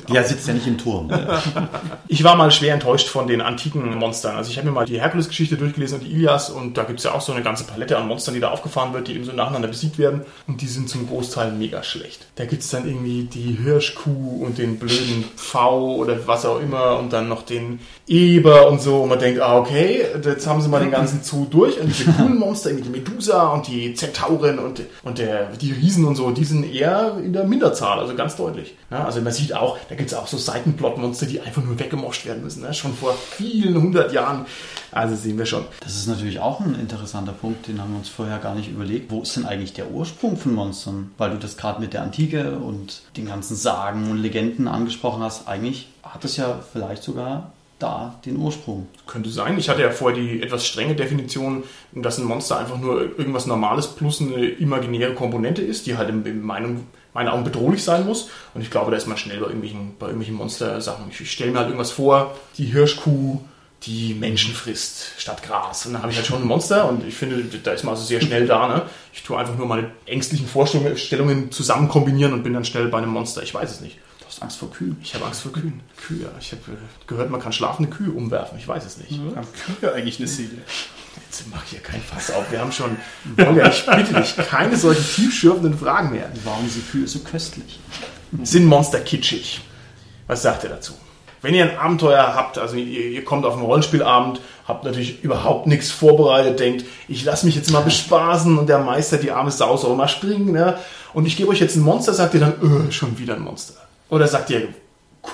[0.09, 1.11] Der sitzt ja nicht im Turm.
[2.09, 4.37] ich war mal schwer enttäuscht von den antiken Monstern.
[4.37, 7.05] Also ich habe mir mal die Herkules-Geschichte durchgelesen und die Ilias und da gibt es
[7.05, 9.33] ja auch so eine ganze Palette an Monstern, die da aufgefahren wird, die eben so
[9.33, 12.27] nacheinander besiegt werden und die sind zum Großteil mega schlecht.
[12.37, 16.99] Da gibt es dann irgendwie die Hirschkuh und den blöden Pfau oder was auch immer
[16.99, 20.69] und dann noch den Eber und so und man denkt, ah okay, jetzt haben sie
[20.69, 24.59] mal den ganzen Zoo durch und diese coolen Monster, irgendwie die Medusa und die Zentauren
[24.59, 28.37] und, und der, die Riesen und so, die sind eher in der Minderzahl, also ganz
[28.37, 28.75] deutlich.
[28.91, 32.27] Ja, also man sieht auch, da gibt es auch so Seitenplotmonster, die einfach nur weggemoscht
[32.27, 32.75] werden müssen, ne?
[32.75, 34.47] schon vor vielen hundert Jahren.
[34.93, 35.65] Also sehen wir schon.
[35.81, 39.11] Das ist natürlich auch ein interessanter Punkt, den haben wir uns vorher gar nicht überlegt.
[39.11, 41.13] Wo ist denn eigentlich der Ursprung von Monstern?
[41.17, 45.47] Weil du das gerade mit der Antike und den ganzen Sagen und Legenden angesprochen hast.
[45.47, 48.89] Eigentlich hat es ja vielleicht sogar da den Ursprung.
[49.07, 49.59] Könnte sein.
[49.59, 53.89] Ich hatte ja vorher die etwas strenge Definition, dass ein Monster einfach nur irgendwas Normales
[53.89, 58.29] plus eine imaginäre Komponente ist, die halt in, in meinen, meinen Augen bedrohlich sein muss.
[58.55, 61.07] Und ich glaube, da ist man schnell bei irgendwelchen, bei irgendwelchen Monstersachen.
[61.11, 63.41] Ich, ich stelle mir halt irgendwas vor, die Hirschkuh,
[63.85, 65.87] die Menschen frisst statt Gras.
[65.87, 68.05] Und dann habe ich halt schon ein Monster und ich finde, da ist man also
[68.05, 68.69] sehr schnell da.
[68.69, 68.83] Ne?
[69.13, 73.11] Ich tue einfach nur meine ängstlichen Vorstellungen zusammen kombinieren und bin dann schnell bei einem
[73.11, 73.43] Monster.
[73.43, 73.97] Ich weiß es nicht.
[74.41, 74.97] Hast Angst vor Kühen.
[75.03, 75.81] Ich habe Angst vor Kühen.
[75.99, 76.31] Kühe.
[76.41, 78.59] Ich habe äh, gehört, man kann schlafende Kühe umwerfen.
[78.59, 79.13] Ich weiß es nicht.
[79.13, 79.47] Haben
[79.81, 80.57] Kühe eigentlich eine Seele?
[81.29, 82.51] Jetzt mach hier kein Fass auf.
[82.51, 82.97] Wir haben schon,
[83.39, 86.31] Holger, ich bitte dich, keine solchen tiefschürfenden Fragen mehr.
[86.45, 87.81] Warum sind Kühe so köstlich?
[88.43, 89.61] Sind Monster kitschig?
[90.27, 90.95] Was sagt ihr dazu?
[91.43, 95.67] Wenn ihr ein Abenteuer habt, also ihr, ihr kommt auf einen Rollenspielabend, habt natürlich überhaupt
[95.67, 99.77] nichts vorbereitet, denkt, ich lasse mich jetzt mal bespaßen und der Meister, die arme Sau,
[99.77, 100.79] soll mal springen, ne?
[101.13, 103.75] und ich gebe euch jetzt ein Monster, sagt ihr dann, öh, schon wieder ein Monster.
[104.11, 104.69] Oder sagt ihr,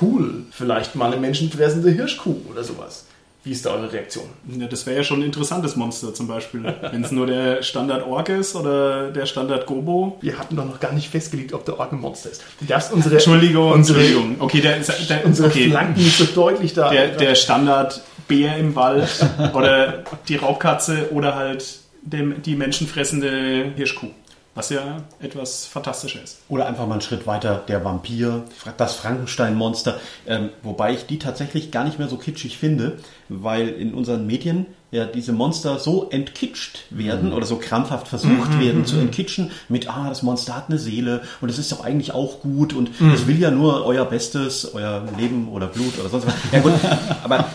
[0.01, 3.07] cool, vielleicht mal eine menschenfressende Hirschkuh oder sowas.
[3.47, 4.25] Wie ist da eure Reaktion?
[4.59, 6.65] Ja, das wäre ja schon ein interessantes Monster zum Beispiel.
[6.91, 10.19] Wenn es nur der Standard Ork ist oder der Standard Gobo.
[10.21, 12.43] Wir hatten doch noch gar nicht festgelegt, ob der Ork ein Monster ist.
[12.59, 14.37] Du darfst unsere, Entschuldigung, unsere, Entschuldigung.
[14.41, 15.71] Okay, der, der, unsere okay.
[15.71, 16.91] Flanken nicht so deutlich da.
[16.91, 21.65] der, der Standard Bär im Wald oder die Raubkatze oder halt
[22.03, 24.11] dem, die menschenfressende Hirschkuh.
[24.57, 26.39] Was ja etwas fantastischer ist.
[26.49, 28.45] Oder einfach mal einen Schritt weiter, der Vampir,
[28.79, 30.01] das Frankenstein-Monster.
[30.27, 32.97] Ähm, wobei ich die tatsächlich gar nicht mehr so kitschig finde,
[33.29, 38.87] weil in unseren Medien ja diese Monster so entkitscht werden oder so krampfhaft versucht werden
[38.87, 42.41] zu entkitschen mit, ah, das Monster hat eine Seele und es ist doch eigentlich auch
[42.41, 46.35] gut und es will ja nur euer Bestes, euer Leben oder Blut oder sonst was.
[46.51, 46.73] Ja gut,
[47.25, 47.51] aber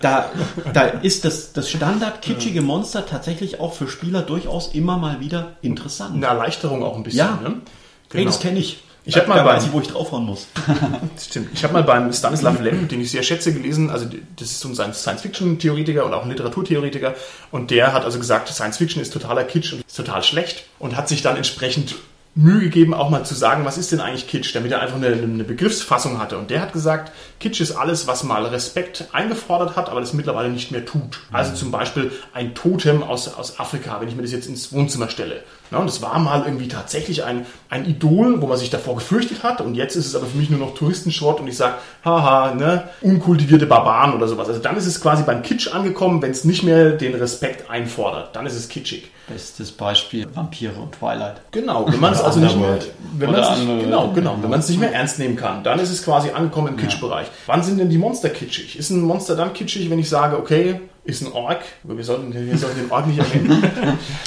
[0.00, 0.30] da,
[0.72, 6.14] da ist das, das Standard-kitschige Monster tatsächlich auch für Spieler durchaus immer mal wieder interessant.
[6.16, 7.18] Eine Erleichterung auch ein bisschen.
[7.18, 7.38] Ja.
[7.42, 7.56] Ne?
[8.12, 8.82] Hey, das kenne ich.
[9.06, 10.46] Ich hab mal da bei- weiß ich, wo ich draufhauen muss.
[11.20, 11.50] Stimmt.
[11.52, 14.68] Ich habe mal beim Stanislav Lem, den ich sehr schätze, gelesen, also das ist so
[14.68, 17.14] ein Science-Fiction-Theoretiker und auch ein Literaturtheoretiker
[17.50, 21.08] und der hat also gesagt, Science-Fiction ist totaler Kitsch und ist total schlecht und hat
[21.08, 21.96] sich dann entsprechend
[22.36, 25.06] Mühe gegeben, auch mal zu sagen, was ist denn eigentlich Kitsch, damit er einfach eine,
[25.06, 26.36] eine Begriffsfassung hatte.
[26.36, 30.48] Und der hat gesagt, Kitsch ist alles, was mal Respekt eingefordert hat, aber das mittlerweile
[30.48, 31.20] nicht mehr tut.
[31.30, 35.08] Also zum Beispiel ein Totem aus, aus Afrika, wenn ich mir das jetzt ins Wohnzimmer
[35.08, 35.44] stelle.
[35.70, 39.42] Ja, und das war mal irgendwie tatsächlich ein, ein Idol, wo man sich davor gefürchtet
[39.42, 39.60] hat.
[39.60, 41.74] Und jetzt ist es aber für mich nur noch Touristenschrott und ich sage,
[42.04, 44.48] haha, ne, unkultivierte Barbaren oder sowas.
[44.48, 48.36] Also dann ist es quasi beim Kitsch angekommen, wenn es nicht mehr den Respekt einfordert.
[48.36, 49.10] Dann ist es kitschig.
[49.26, 51.40] Bestes Beispiel Vampire und Twilight.
[51.50, 52.78] Genau, wenn man es also nicht mehr,
[53.16, 55.78] wenn man es nicht, genau, genau, wenn man es nicht mehr ernst nehmen kann, dann
[55.78, 57.28] ist es quasi angekommen im Kitschbereich.
[57.46, 58.78] Wann sind denn die Monster kitschig?
[58.78, 62.58] Ist ein Monster dann kitschig, wenn ich sage, okay, ist ein Ork, wir sollten, wir
[62.58, 63.62] sollten den Ork nicht erwähnen.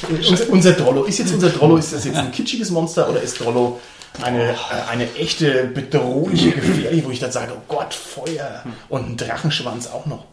[0.30, 3.40] unser, unser Drollo, ist jetzt unser Drollo, ist das jetzt ein kitschiges Monster oder ist
[3.40, 3.80] Drollo
[4.22, 4.56] eine, äh,
[4.90, 10.06] eine echte, bedrohliche, gefährliche, wo ich dann sage, oh Gott, Feuer und ein Drachenschwanz auch
[10.06, 10.26] noch.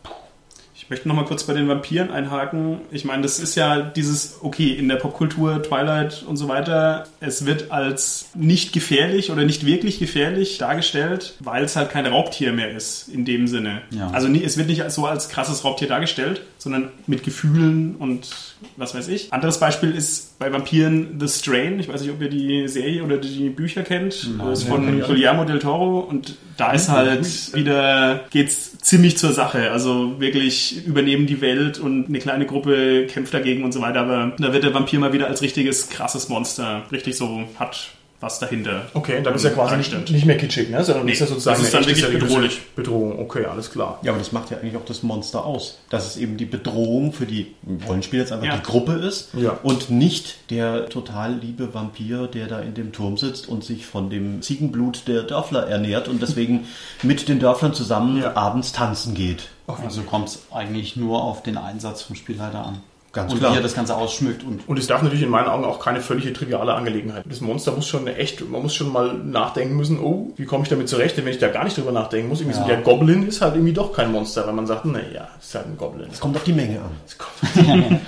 [0.85, 2.83] Ich möchte noch mal kurz bei den Vampiren einhaken.
[2.91, 7.47] Ich meine, das ist ja dieses, okay, in der Popkultur, Twilight und so weiter, es
[7.47, 12.71] wird als nicht gefährlich oder nicht wirklich gefährlich dargestellt, weil es halt kein Raubtier mehr
[12.71, 13.81] ist, in dem Sinne.
[13.93, 14.11] Ja.
[14.11, 18.29] Also es wird nicht so als krasses Raubtier dargestellt, sondern mit Gefühlen und
[18.77, 19.33] was weiß ich.
[19.33, 21.81] Anderes Beispiel ist bei Vampiren The Strain.
[21.81, 24.29] Ich weiß nicht, ob ihr die Serie oder die Bücher kennt.
[24.39, 29.73] das ist von Guillermo del Toro und da ist halt wieder, geht's ziemlich zur Sache.
[29.73, 34.01] Also wirklich übernehmen die Welt und eine kleine Gruppe kämpft dagegen und so weiter.
[34.01, 38.39] Aber da wird der Vampir mal wieder als richtiges krasses Monster richtig so hat was
[38.39, 38.87] dahinter.
[38.95, 40.83] Okay, dann ist er quasi nicht, nicht mehr kitschig, ne?
[40.83, 42.61] sondern Nee, ist er sozusagen das ist dann wirklich bedrohlich.
[42.75, 43.19] Bedrohung.
[43.19, 43.99] Okay, alles klar.
[44.03, 45.79] Ja, aber das macht ja eigentlich auch das Monster aus.
[45.91, 47.55] Dass es eben die Bedrohung für die
[47.87, 48.57] Rollenspieler jetzt einfach Ja.
[48.57, 49.59] die Gruppe ist Ja.
[49.63, 54.09] und nicht der total liebe Vampir, der da in dem Turm sitzt und sich von
[54.09, 56.67] dem Ziegenblut der Dörfler ernährt und deswegen
[57.03, 58.37] mit den Dörflern zusammen Ja.
[58.37, 59.49] abends tanzen geht.
[59.67, 62.81] Also kommt es eigentlich nur auf den Einsatz vom Spielleiter an.
[63.15, 63.53] Ganz und klar.
[63.53, 66.01] wie er das Ganze ausschmückt und Und es darf natürlich in meinen Augen auch keine
[66.01, 67.25] völlige triviale Angelegenheit.
[67.29, 70.69] Das Monster muss schon echt, man muss schon mal nachdenken müssen, oh, wie komme ich
[70.69, 71.17] damit zurecht?
[71.17, 72.69] Denn wenn ich da gar nicht drüber nachdenken muss, irgendwie so, Ja.
[72.69, 75.77] der Goblin ist halt irgendwie doch kein Monster, weil man sagt, naja, ist halt ein
[75.79, 76.09] Goblin.
[76.13, 76.91] Es kommt auf die Menge an.
[77.07, 77.57] Es kommt,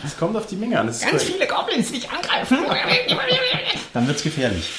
[0.05, 0.87] es kommt auf die Menge an.
[0.89, 1.23] Das ist korrekt.
[1.23, 2.59] viele Goblins nicht angreifen.
[3.93, 4.71] Dann wird's gefährlich.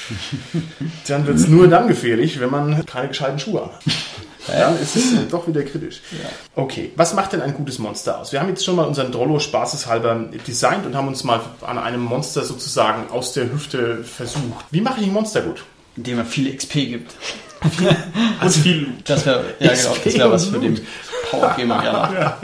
[1.08, 3.70] Dann wird es nur dann gefährlich, wenn man keine gescheiten Schuhe
[4.48, 4.62] anhat.
[4.62, 6.00] Dann ist es doch wieder kritisch.
[6.54, 8.32] Okay, was macht denn ein gutes Monster aus?
[8.32, 12.00] Wir haben jetzt schon mal unseren Drollo spaßeshalber designt und haben uns mal an einem
[12.00, 14.64] Monster sozusagen aus der Hüfte versucht.
[14.70, 15.62] Wie mache ich ein Monster gut?
[15.98, 17.14] indem er viel XP gibt.
[18.40, 20.80] Also viel Das wäre ja, genau, das wär was für den
[21.30, 22.34] Power Gamer gerne.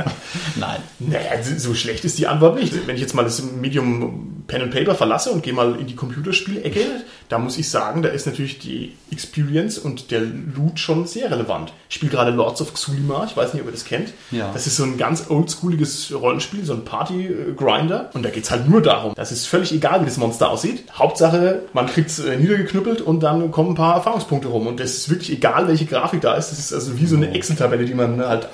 [0.56, 0.80] Nein.
[0.98, 2.86] Naja, so so schlecht ist die Antwort nicht.
[2.86, 5.96] Wenn ich jetzt mal das Medium Pen and Paper verlasse und gehe mal in die
[5.96, 6.80] Computerspielecke,
[7.28, 11.72] da muss ich sagen, da ist natürlich die Experience und der Loot schon sehr relevant.
[11.88, 14.12] Ich spiele gerade Lords of Xulima, ich weiß nicht, ob ihr das kennt.
[14.30, 14.50] Ja.
[14.52, 18.10] Das ist so ein ganz oldschooliges Rollenspiel, so ein Party-Grinder.
[18.12, 19.14] Und da geht's halt nur darum.
[19.14, 20.84] Das ist völlig egal, wie das Monster aussieht.
[20.92, 24.66] Hauptsache, man kriegt's äh, niedergeknüppelt und dann kommen ein paar Erfahrungspunkte rum.
[24.66, 26.50] Und das ist wirklich egal, welche Grafik da ist.
[26.50, 28.48] Das ist also wie so eine Excel-Tabelle, die man halt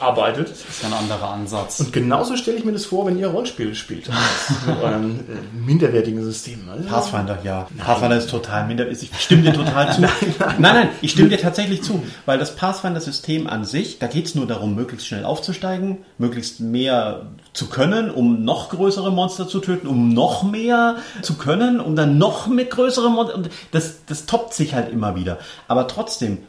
[0.00, 0.50] abarbeitet.
[0.50, 1.80] Das ist ja ein anderer Ansatz.
[1.80, 4.08] Und genauso stelle ich mir das vor, wenn ihr Rollenspiele spielt.
[4.66, 6.68] Mit eurem äh, minderwertigen System.
[6.68, 7.68] Also, Pathfinder, ja.
[7.78, 8.88] Pathfinder ist total minder.
[8.90, 10.00] Ich stimme dir total zu.
[10.00, 12.02] nein, nein, nein, ich stimme dir tatsächlich zu.
[12.26, 17.26] Weil das Pathfinder-System an sich, da geht es nur darum, möglichst schnell aufzusteigen, möglichst mehr
[17.52, 22.18] zu können, um noch größere Monster zu töten, um noch mehr zu können, um dann
[22.18, 23.36] noch mit größere Monster.
[23.36, 25.38] Und das, das toppt sich halt immer wieder.
[25.68, 26.46] Aber trotzdem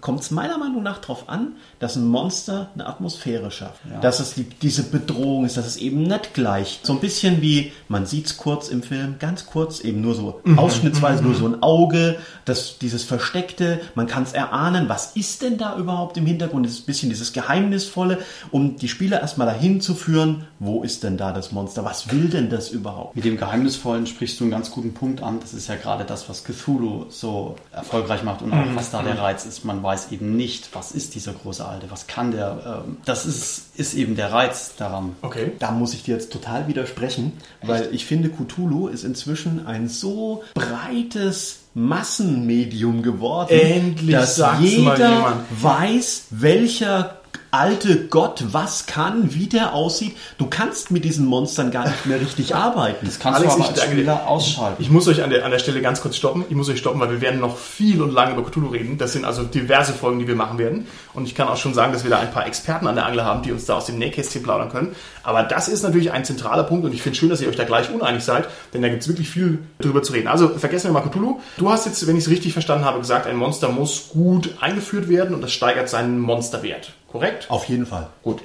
[0.00, 3.80] kommt es meiner Meinung nach darauf an, dass ein Monster eine Atmosphäre schafft.
[4.02, 6.80] Dass es die, diese Bedrohung ist, dass es eben nicht gleich.
[6.82, 10.40] So ein bisschen wie, man sieht es kurz im Film, ganz kurz, eben nur so
[10.44, 15.56] beispielsweise nur so ein Auge, das, dieses Versteckte, man kann es erahnen, was ist denn
[15.56, 16.66] da überhaupt im Hintergrund?
[16.66, 18.18] Das ist ein bisschen dieses Geheimnisvolle,
[18.50, 21.84] um die Spieler erstmal dahin zu führen, wo ist denn da das Monster?
[21.84, 23.16] Was will denn das überhaupt?
[23.16, 25.40] Mit dem Geheimnisvollen sprichst du einen ganz guten Punkt an.
[25.40, 29.18] Das ist ja gerade das, was Cthulhu so erfolgreich macht und auch was da der
[29.18, 29.64] Reiz ist.
[29.64, 32.82] Man weiß eben nicht, was ist dieser große Alte, was kann der.
[32.86, 35.16] Ähm, das ist, ist eben der Reiz daran.
[35.22, 35.52] Okay.
[35.58, 40.42] Da muss ich dir jetzt total widersprechen, weil ich finde, Cthulhu ist inzwischen ein so
[40.54, 45.62] breites Massenmedium geworden, Endlich dass jeder mal jemand.
[45.62, 47.19] weiß, welcher
[47.50, 50.16] alte Gott was kann, wie der aussieht.
[50.38, 53.06] Du kannst mit diesen Monstern gar nicht mehr richtig arbeiten.
[53.06, 53.90] Das kannst Alex, du aber ich als.
[53.90, 54.82] Spieler ausschalten.
[54.82, 56.44] Ich muss euch an der, an der Stelle ganz kurz stoppen.
[56.48, 58.98] Ich muss euch stoppen, weil wir werden noch viel und lange über Cthulhu reden.
[58.98, 60.86] Das sind also diverse Folgen, die wir machen werden.
[61.14, 63.24] Und ich kann auch schon sagen, dass wir da ein paar Experten an der Angel
[63.24, 64.94] haben, die uns da aus dem Nähkästchen plaudern können.
[65.22, 67.64] Aber das ist natürlich ein zentraler Punkt und ich finde schön, dass ihr euch da
[67.64, 70.28] gleich uneinig seid, denn da gibt es wirklich viel drüber zu reden.
[70.28, 71.40] Also vergessen wir mal Cthulhu.
[71.56, 75.08] Du hast jetzt, wenn ich es richtig verstanden habe, gesagt, ein Monster muss gut eingeführt
[75.08, 76.92] werden und das steigert seinen Monsterwert.
[77.10, 77.50] Korrekt?
[77.50, 78.08] Auf jeden Fall.
[78.22, 78.40] Gut.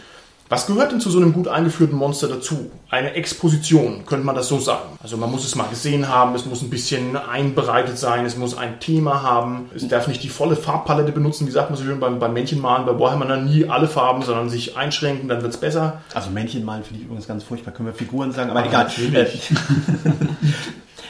[0.47, 2.69] Was gehört denn zu so einem gut eingeführten Monster dazu?
[2.91, 4.89] Eine Exposition, könnte man das so sagen.
[5.01, 8.56] Also man muss es mal gesehen haben, es muss ein bisschen einbereitet sein, es muss
[8.56, 11.99] ein Thema haben, es darf nicht die volle Farbpalette benutzen, wie sagt man so schön
[11.99, 16.01] beim, beim Männchenmalen, bei Warhammer dann nie alle Farben, sondern sich einschränken, dann wird's besser.
[16.13, 17.73] Also Männchen malen finde ich übrigens ganz furchtbar.
[17.73, 18.88] Können wir Figuren sagen, aber Ah, egal.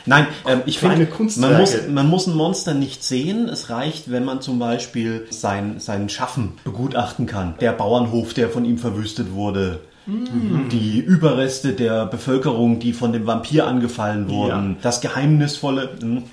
[0.06, 3.50] Nein, ähm, ich finde, man muss, man muss ein Monster nicht sehen.
[3.50, 7.56] Es reicht, wenn man zum Beispiel sein, sein Schaffen begutachten kann.
[7.60, 9.80] Der Bauernhof, der von ihm verwüstet wurde.
[10.08, 14.72] Die Überreste der Bevölkerung, die von dem Vampir angefallen wurden.
[14.74, 14.78] Ja.
[14.84, 15.98] Das Geheimnisvolle.
[16.00, 16.24] hm,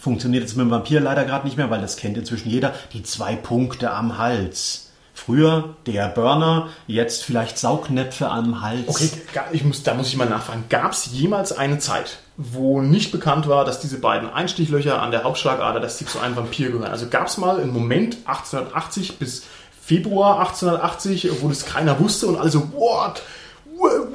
[0.00, 2.72] Funktioniert jetzt mit dem Vampir leider gerade nicht mehr, weil das kennt inzwischen jeder.
[2.92, 4.90] Die zwei Punkte am Hals.
[5.12, 8.86] Früher der Burner, jetzt vielleicht Saugnäpfe am Hals.
[8.86, 9.10] Okay,
[9.50, 10.64] ich muss, da muss ich mal nachfragen.
[10.70, 15.24] Gab es jemals eine Zeit, wo nicht bekannt war, dass diese beiden Einstichlöcher an der
[15.24, 16.90] Hauptschlagader, dass die zu einem Vampir gehören?
[16.90, 19.44] Also gab es mal einen Moment 1880 bis
[19.82, 23.22] Februar 1880, wo das keiner wusste und alle so, what?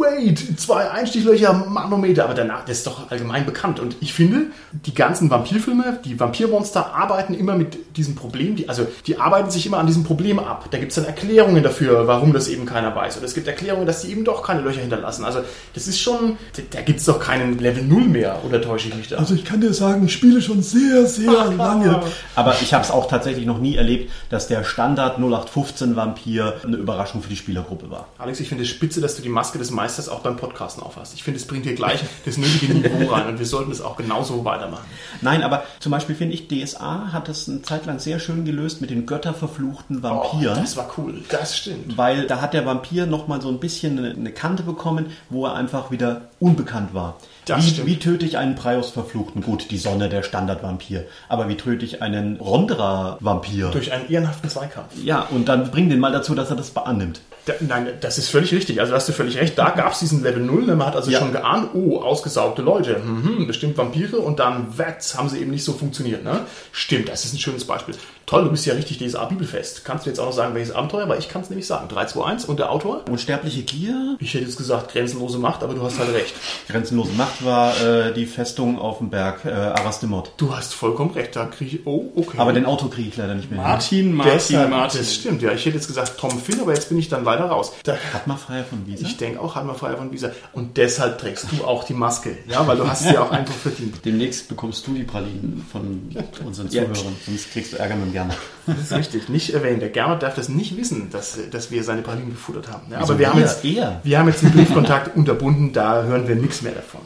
[0.03, 3.79] Wait, zwei Einstichlöcher, Manometer, aber danach, das ist doch allgemein bekannt.
[3.79, 8.85] Und ich finde, die ganzen Vampirfilme, die Vampirmonster arbeiten immer mit diesem Problem, die, also
[9.07, 10.67] die arbeiten sich immer an diesem Problem ab.
[10.71, 13.17] Da gibt es dann Erklärungen dafür, warum das eben keiner weiß.
[13.17, 15.23] Oder es gibt Erklärungen, dass die eben doch keine Löcher hinterlassen.
[15.23, 15.39] Also
[15.73, 18.95] das ist schon, da, da gibt es doch keinen Level 0 mehr, oder täusche ich
[18.95, 19.17] mich da?
[19.17, 22.01] Also ich kann dir sagen, ich spiele schon sehr, sehr lange.
[22.35, 26.75] Aber ich habe es auch tatsächlich noch nie erlebt, dass der Standard 0815 Vampir eine
[26.75, 28.07] Überraschung für die Spielergruppe war.
[28.17, 31.13] Alex, ich finde es spitze, dass du die Maske des Meisters auch beim Podcasten aufhast.
[31.13, 33.97] Ich finde, es bringt dir gleich das nötige Niveau rein und wir sollten es auch
[33.97, 34.85] genauso weitermachen.
[35.21, 38.81] Nein, aber zum Beispiel finde ich, DSA hat das eine Zeit lang sehr schön gelöst
[38.81, 40.55] mit den götterverfluchten Oh, Vampiren.
[40.61, 41.97] das war cool, das stimmt.
[41.97, 45.91] weil da hat der Vampir nochmal so ein bisschen eine Kante bekommen, wo er einfach
[45.91, 47.17] wieder unbekannt war.
[47.47, 49.41] Wie, wie töte ich einen Prius-Verfluchten?
[49.41, 51.05] Gut, die Sonne, der Standardvampir.
[51.29, 53.69] Aber wie töte ich einen Ronderer-Vampir?
[53.71, 54.91] Durch einen ehrenhaften Zweikampf.
[55.03, 57.21] Ja, und dann bring den mal dazu, dass er das annimmt.
[57.45, 58.79] Da, nein, das ist völlig richtig.
[58.79, 59.57] Also da hast du völlig recht.
[59.57, 60.61] Da gab es diesen Level 0.
[60.77, 61.19] Man hat also Ja.
[61.19, 62.99] schon geahnt, oh, ausgesaugte Leute.
[62.99, 64.17] Mhm, bestimmt Vampire.
[64.19, 66.23] Und dann, wetz, haben sie eben nicht so funktioniert.
[66.23, 66.41] Ne?
[66.71, 67.95] Stimmt, das ist ein schönes Beispiel.
[68.25, 69.83] Toll, du bist ja richtig DSA Bibelfest.
[69.83, 71.09] Kannst du jetzt auch noch sagen, welches Abenteuer?
[71.09, 71.89] Weil ich kann es nämlich sagen.
[71.89, 73.01] 321 und der Autor?
[73.09, 74.15] Unsterbliche Gier?
[74.21, 76.33] Ich hätte jetzt gesagt, grenzenlose Macht, aber du hast halt recht.
[76.69, 80.33] Grenzenlose Macht war äh, die Festung auf dem Berg äh, Arastemot.
[80.37, 81.35] Du hast vollkommen recht.
[81.35, 82.37] Da kriege ich, oh, okay.
[82.37, 83.67] Aber den Auto kriege ich leider nicht mehr hin.
[83.69, 84.99] Martin, Martin, Deshalb, Martin.
[84.99, 85.51] Das stimmt, ja.
[85.51, 87.73] Ich hätte jetzt gesagt Tom Finn, aber jetzt bin ich dann leider raus.
[87.83, 89.05] Da, Hat mal Freier von Wiese?
[89.05, 90.31] ich denke auch, hat man Freier von Visa.
[90.53, 92.37] Und deshalb trägst du auch die Maske.
[92.47, 93.97] Ja, weil du hast sie auch einfach verdient.
[94.05, 96.09] Demnächst bekommst du die Pralinen von
[96.45, 96.83] unseren Ja.
[96.83, 97.15] Zuhörern.
[97.25, 98.35] Sonst kriegst du Ärger mit dem Gerner.
[98.65, 99.81] Das ist richtig, nicht erwähnt.
[99.81, 102.83] Der Gernot darf das nicht wissen, dass, dass wir seine Pralinen gefuttert haben.
[102.91, 106.61] Ja, aber wir haben, jetzt, wir haben jetzt den Briefkontakt unterbunden, da hören wir nichts
[106.61, 107.01] mehr davon.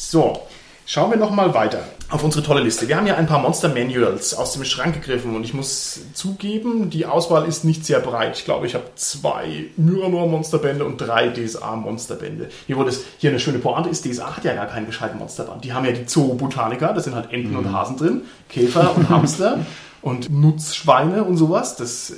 [0.00, 0.42] So,
[0.86, 2.86] schauen wir nochmal weiter auf unsere tolle Liste.
[2.86, 6.88] Wir haben ja ein paar Monster Manuals aus dem Schrank gegriffen und ich muss zugeben,
[6.88, 8.38] die Auswahl ist nicht sehr breit.
[8.38, 12.48] Ich glaube, ich habe zwei Myranor Monsterbände und drei DSA Monsterbände.
[12.68, 15.64] Hier, wo das hier eine schöne Pointe ist, DSA hat ja gar keinen gescheiten Monsterband.
[15.64, 19.66] Die haben ja die Zoobotaniker, da sind halt Enten und Hasen drin, Käfer und Hamster
[20.02, 21.76] und Nutzschweine und sowas.
[21.76, 22.12] Das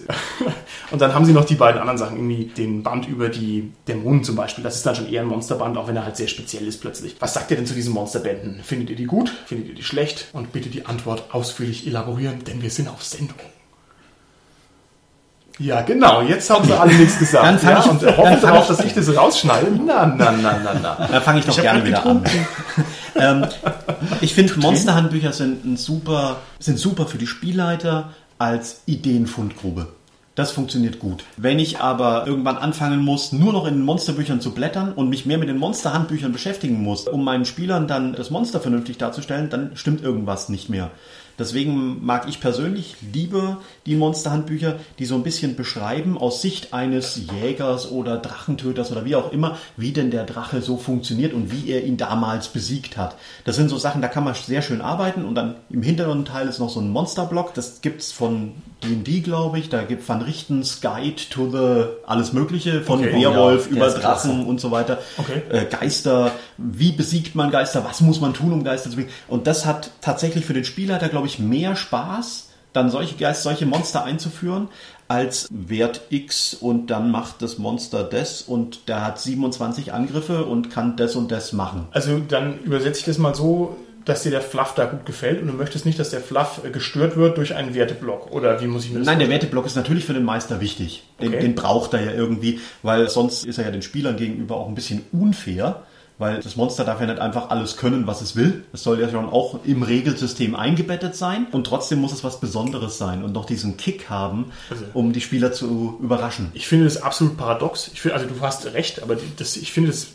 [0.91, 4.25] und dann haben sie noch die beiden anderen Sachen, irgendwie den Band über die Dämonen
[4.25, 4.63] zum Beispiel.
[4.65, 7.17] Das ist dann schon eher ein Monsterband, auch wenn er halt sehr speziell ist plötzlich.
[7.21, 8.63] Was sagt ihr denn zu diesen Monsterbänden?
[8.63, 9.33] Findet ihr die gut?
[9.47, 10.29] Findet ihr die schlecht?
[10.33, 13.39] Und bitte die Antwort ausführlich elaborieren, denn wir sind auf Sendung.
[15.59, 16.23] Ja, genau.
[16.23, 17.63] Jetzt haben sie alle nichts gesagt.
[17.63, 19.67] Dann ja, ich- und dann hoffe fang darauf, dass ich das rausschneide.
[19.85, 21.09] Na, na, na, na, na.
[21.11, 22.25] Da fange ich doch Ich gerne wieder an.
[23.17, 23.47] ähm,
[24.21, 29.89] ich finde, Monsterhandbücher sind ein super, sind super für die Spielleiter als Ideenfundgrube.
[30.37, 31.25] Das funktioniert gut.
[31.37, 35.27] Wenn ich aber irgendwann anfangen muss, nur noch in den Monsterbüchern zu blättern und mich
[35.27, 39.73] mehr mit den Monsterhandbüchern beschäftigen muss, um meinen Spielern dann das Monster vernünftig darzustellen, dann
[39.75, 40.91] stimmt irgendwas nicht mehr.
[41.41, 47.19] Deswegen mag ich persönlich lieber die Monsterhandbücher, die so ein bisschen beschreiben aus Sicht eines
[47.33, 51.71] Jägers oder Drachentöters oder wie auch immer, wie denn der Drache so funktioniert und wie
[51.71, 53.17] er ihn damals besiegt hat.
[53.47, 56.47] Das sind so Sachen, da kann man sehr schön arbeiten und dann im hinteren Teil
[56.47, 57.55] ist noch so ein Monsterblock.
[57.55, 59.69] Das gibt's von D&D, glaube ich.
[59.69, 63.23] Da gibt Van Richtens Guide to the alles Mögliche von Okay.
[63.23, 63.89] Werwolf Ja, über.
[63.91, 64.99] Drachen und so weiter.
[65.19, 65.43] Okay.
[65.51, 69.15] Äh, Geister, wie besiegt man Geister, was muss man tun, um Geister zu besiegen.
[69.29, 73.67] Und das hat tatsächlich für den Spielleiter, glaube ich, mehr Spaß, dann solche Geist, solche
[73.67, 74.69] Monster einzuführen,
[75.09, 80.71] als Wert X und dann macht das Monster das und der hat 27 Angriffe und
[80.71, 81.89] kann das und das machen.
[81.91, 83.77] Also dann übersetze ich das mal so,
[84.11, 86.71] dass dir der Fluff da gut gefällt und du möchtest nicht, dass der Fluff äh,
[86.71, 88.31] gestört wird durch einen Werteblock.
[88.33, 89.43] Oder wie muss ich mir das Nein, der vorstellen?
[89.43, 91.05] Werteblock ist natürlich für den Meister wichtig.
[91.21, 91.41] Den, Okay.
[91.41, 94.75] den braucht er ja irgendwie, weil sonst ist er ja den Spielern gegenüber auch ein
[94.75, 95.83] bisschen unfair.
[96.19, 98.65] Weil das Monster darf ja nicht einfach alles können, was es will.
[98.75, 101.47] Es soll ja schon auch im Regelsystem eingebettet sein.
[101.51, 105.23] Und trotzdem muss es was Besonderes sein und noch diesen Kick haben, Also- um die
[105.23, 106.51] Spieler zu überraschen.
[106.53, 107.89] Ich finde das absolut paradox.
[107.95, 110.09] Ich finde, also du hast recht, aber das, ich finde, das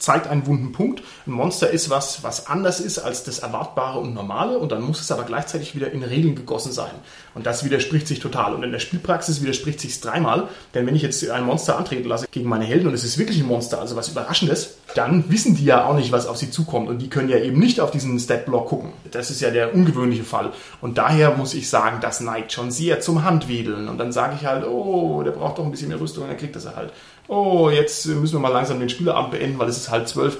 [0.00, 1.02] zeigt einen wunden Punkt.
[1.26, 5.00] Ein Monster ist was, was anders ist als das Erwartbare und Normale und dann muss
[5.00, 6.90] es aber gleichzeitig wieder in Regeln gegossen sein.
[7.34, 8.54] Und das widerspricht sich total.
[8.54, 12.26] Und in der Spielpraxis widerspricht sich dreimal, denn wenn ich jetzt ein Monster antreten lasse
[12.30, 15.64] gegen meine Helden und es ist wirklich ein Monster, also was Überraschendes, dann wissen die
[15.64, 18.18] ja auch nicht, was auf sie zukommt und die können ja eben nicht auf diesen
[18.18, 18.92] Stat-Block gucken.
[19.10, 20.50] Das ist ja der ungewöhnliche Fall.
[20.80, 23.88] Und daher muss ich sagen, das neigt schon sehr zum Handwedeln.
[23.88, 26.56] Und dann sage ich halt, oh, der braucht doch ein bisschen mehr Rüstung, dann kriegt
[26.56, 26.92] das er halt.
[27.28, 30.38] Oh, jetzt müssen wir mal langsam den Spielabend beenden, weil es ist halb zwölf.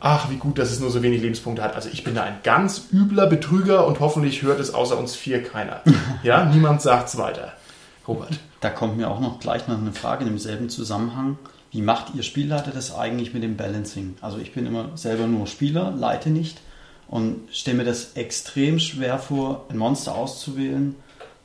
[0.00, 1.76] Ach, wie gut, dass es nur so wenig Lebenspunkte hat.
[1.76, 5.42] Also ich bin da ein ganz übler Betrüger und hoffentlich hört es außer uns vier
[5.42, 5.80] keiner.
[6.22, 7.52] Ja, niemand sagt's weiter.
[8.06, 8.38] Robert.
[8.60, 11.38] Da kommt mir auch noch gleich noch eine Frage in demselben Zusammenhang.
[11.70, 14.16] Wie macht ihr Spielleiter das eigentlich mit dem Balancing?
[14.20, 16.60] Also ich bin immer selber nur Spieler, leite nicht
[17.08, 20.94] und stelle mir das extrem schwer vor, ein Monster auszuwählen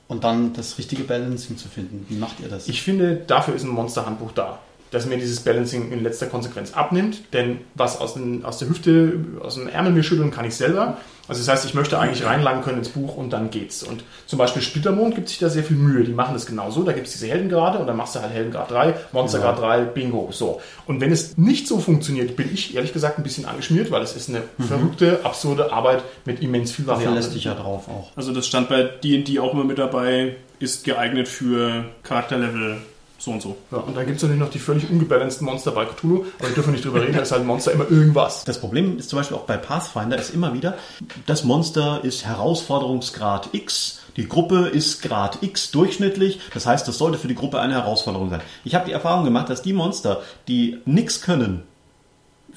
[0.07, 2.05] und dann das richtige Balancing zu finden.
[2.09, 2.67] Wie macht ihr das?
[2.67, 4.59] Ich finde, dafür ist ein Monsterhandbuch da.
[4.91, 7.21] Dass mir dieses Balancing in letzter Konsequenz abnimmt.
[7.33, 10.97] Denn was aus, den, aus der Hüfte, aus dem Ärmel mir schütteln, kann ich selber.
[11.29, 13.83] Also das heißt, ich möchte eigentlich reinlangen können ins Buch und dann geht's.
[13.83, 16.03] Und zum Beispiel Splittermond gibt sich da sehr viel Mühe.
[16.03, 16.83] Die machen das genauso.
[16.83, 20.29] Da gibt es diese Heldengrade und dann machst du halt Heldengrad 3, Monstergrad 3, Bingo.
[20.31, 20.59] So.
[20.87, 24.15] Und wenn es nicht so funktioniert, bin ich ehrlich gesagt ein bisschen angeschmiert, weil es
[24.15, 27.13] ist eine verrückte, absurde Arbeit mit immens viel da Varianten.
[27.13, 28.11] verlässt dich ja drauf auch.
[28.15, 32.77] Also das stand bei D&D auch immer mit dabei, ist geeignet für Charakterlevel
[33.19, 33.57] so und so.
[33.71, 36.55] Ja, und dann gibt es natürlich noch die völlig ungebalanceden Monster bei Cthulhu, aber ich
[36.55, 38.45] dürfen nicht drüber reden, da ist halt ein Monster immer irgendwas.
[38.45, 40.77] Das Problem ist zum Beispiel auch bei Pathfinder ist immer wieder,
[41.25, 47.17] das Monster ist Herausforderungsgrad X, die Gruppe ist Grad X durchschnittlich, das heißt, das sollte
[47.17, 48.41] für die Gruppe eine Herausforderung sein.
[48.63, 51.63] Ich habe die Erfahrung gemacht, dass die Monster, die nichts können,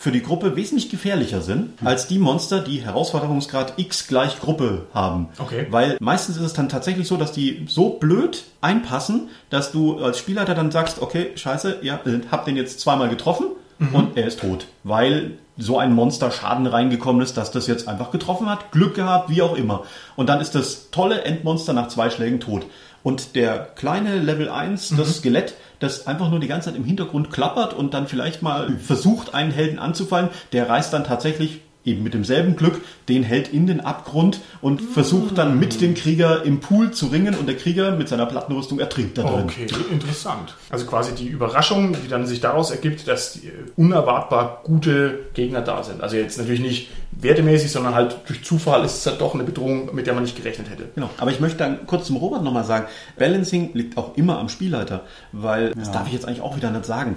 [0.03, 5.29] für die Gruppe wesentlich gefährlicher sind, als die Monster, die Herausforderungsgrad X gleich Gruppe haben.
[5.39, 5.69] Okay.
[5.71, 10.19] Weil meistens ist es dann tatsächlich so, dass die so blöd einpassen, dass du als
[10.19, 12.01] Spielleiter dann sagst, okay, scheiße, ihr
[12.33, 13.47] habt den jetzt zweimal getroffen
[13.93, 14.67] und er ist tot.
[14.83, 19.31] Weil so ein Monster Schaden reingekommen ist, dass das jetzt einfach getroffen hat, Glück gehabt,
[19.31, 19.85] wie auch immer.
[20.17, 22.67] Und dann ist das tolle Endmonster nach zwei Schlägen tot.
[23.05, 27.31] Und der kleine Level 1, das Skelett, das einfach nur die ganze Zeit im Hintergrund
[27.31, 32.15] klappert und dann vielleicht mal versucht, einen Helden anzufallen, der reißt dann tatsächlich eben mit
[32.15, 36.93] demselben Glück den Held in den Abgrund und versucht dann mit dem Krieger im Pool
[36.93, 39.45] zu ringen und der Krieger mit seiner Plattenrüstung ertrinkt da drin.
[39.45, 40.55] Okay, interessant.
[40.71, 45.83] Also quasi die Überraschung, die dann sich daraus ergibt, dass äh, unerwartbar gute Gegner da
[45.83, 46.01] sind.
[46.01, 49.95] Also jetzt natürlich nicht wertemäßig, sondern halt durch Zufall ist es halt doch eine Bedrohung,
[49.95, 50.85] mit der man nicht gerechnet hätte.
[50.95, 51.11] Genau.
[51.19, 52.87] Aber ich möchte dann kurz zum Robert nochmal sagen,
[53.19, 55.03] Balancing liegt auch immer am Spielleiter,
[55.33, 57.17] weil, das darf ich jetzt eigentlich auch wieder nicht sagen.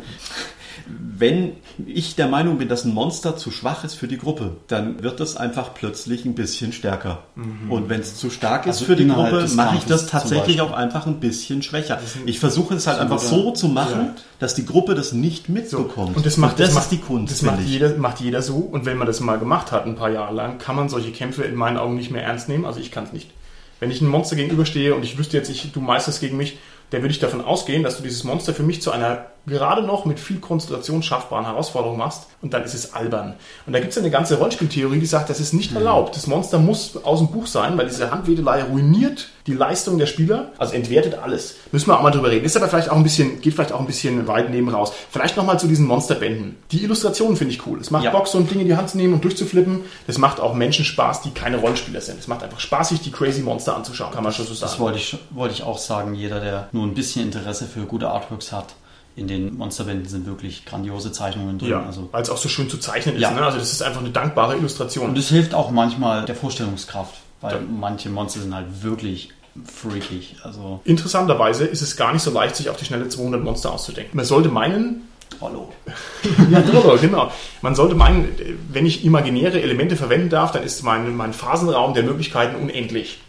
[0.87, 1.53] Wenn
[1.85, 5.19] ich der Meinung bin, dass ein Monster zu schwach ist für die Gruppe, dann wird
[5.19, 7.23] es einfach plötzlich ein bisschen stärker.
[7.69, 10.71] Und wenn es zu stark ist Also für die Gruppe, mache ich das tatsächlich auch
[10.71, 11.99] einfach ein bisschen schwächer.
[12.25, 16.15] Ich versuche es halt einfach so zu machen, dass die Gruppe das nicht mitbekommt.
[16.15, 17.33] Und das macht, das, das macht, ist die Kunst.
[17.33, 18.57] Das macht jeder, macht jeder so.
[18.57, 21.43] Und wenn man das mal gemacht hat, ein paar Jahre lang, kann man solche Kämpfe
[21.43, 22.65] in meinen Augen nicht mehr ernst nehmen.
[22.65, 23.31] Also ich kann es nicht.
[23.79, 26.57] Wenn ich ein Monster gegenüberstehe und ich wüsste jetzt, ich, du meisterst gegen mich,
[26.91, 30.05] dann würde ich davon ausgehen, dass du dieses Monster für mich zu einer gerade noch
[30.05, 33.35] mit viel Konzentration schaffbaren Herausforderungen machst und dann ist es albern.
[33.65, 36.15] Und da gibt es eine ganze Rollenspieltheorie, die sagt, das ist nicht erlaubt.
[36.15, 40.51] Das Monster muss aus dem Buch sein, weil diese Handwedelei ruiniert die Leistung der Spieler,
[40.57, 41.55] also entwertet alles.
[41.71, 42.45] Müssen wir auch mal drüber reden.
[42.45, 44.91] Ist aber vielleicht auch ein bisschen, geht vielleicht auch ein bisschen weit neben raus.
[45.11, 46.57] Vielleicht nochmal zu diesen Monsterbänden.
[46.71, 47.79] Die Illustrationen finde ich cool.
[47.79, 48.11] Es macht Ja.
[48.11, 49.81] Bock, so ein Ding in die Hand zu nehmen und durchzuflippen.
[50.07, 52.19] Das macht auch Menschen Spaß, die keine Rollenspieler sind.
[52.19, 54.71] Es macht einfach Spaß, sich die crazy Monster anzuschauen, kann man schon so sagen.
[54.71, 56.15] Das wollte ich, wollte ich auch sagen.
[56.15, 58.73] Jeder, der nur ein bisschen Interesse für gute Artworks hat,
[59.15, 61.69] in den Monsterbänden sind wirklich grandiose Zeichnungen drin.
[61.69, 63.21] ja, Also, weil es auch so schön zu zeichnen ist.
[63.21, 63.31] Ja.
[63.31, 63.41] Ne?
[63.41, 65.09] Also das ist einfach eine dankbare Illustration.
[65.09, 67.59] und es hilft auch manchmal der Vorstellungskraft, weil Ja.
[67.79, 69.29] manche Monster sind halt wirklich
[69.65, 70.35] freakig.
[70.43, 74.17] Also, Interessanterweise ist es gar nicht so leicht, sich auf die schnelle 200 Monster auszudenken.
[74.17, 75.07] Man sollte meinen,
[75.39, 75.71] hallo.
[76.51, 77.31] ja, genau, genau.
[77.61, 78.27] Man sollte meinen,
[78.71, 83.19] wenn ich imaginäre Elemente verwenden darf, dann ist mein, mein Phasenraum der Möglichkeiten unendlich.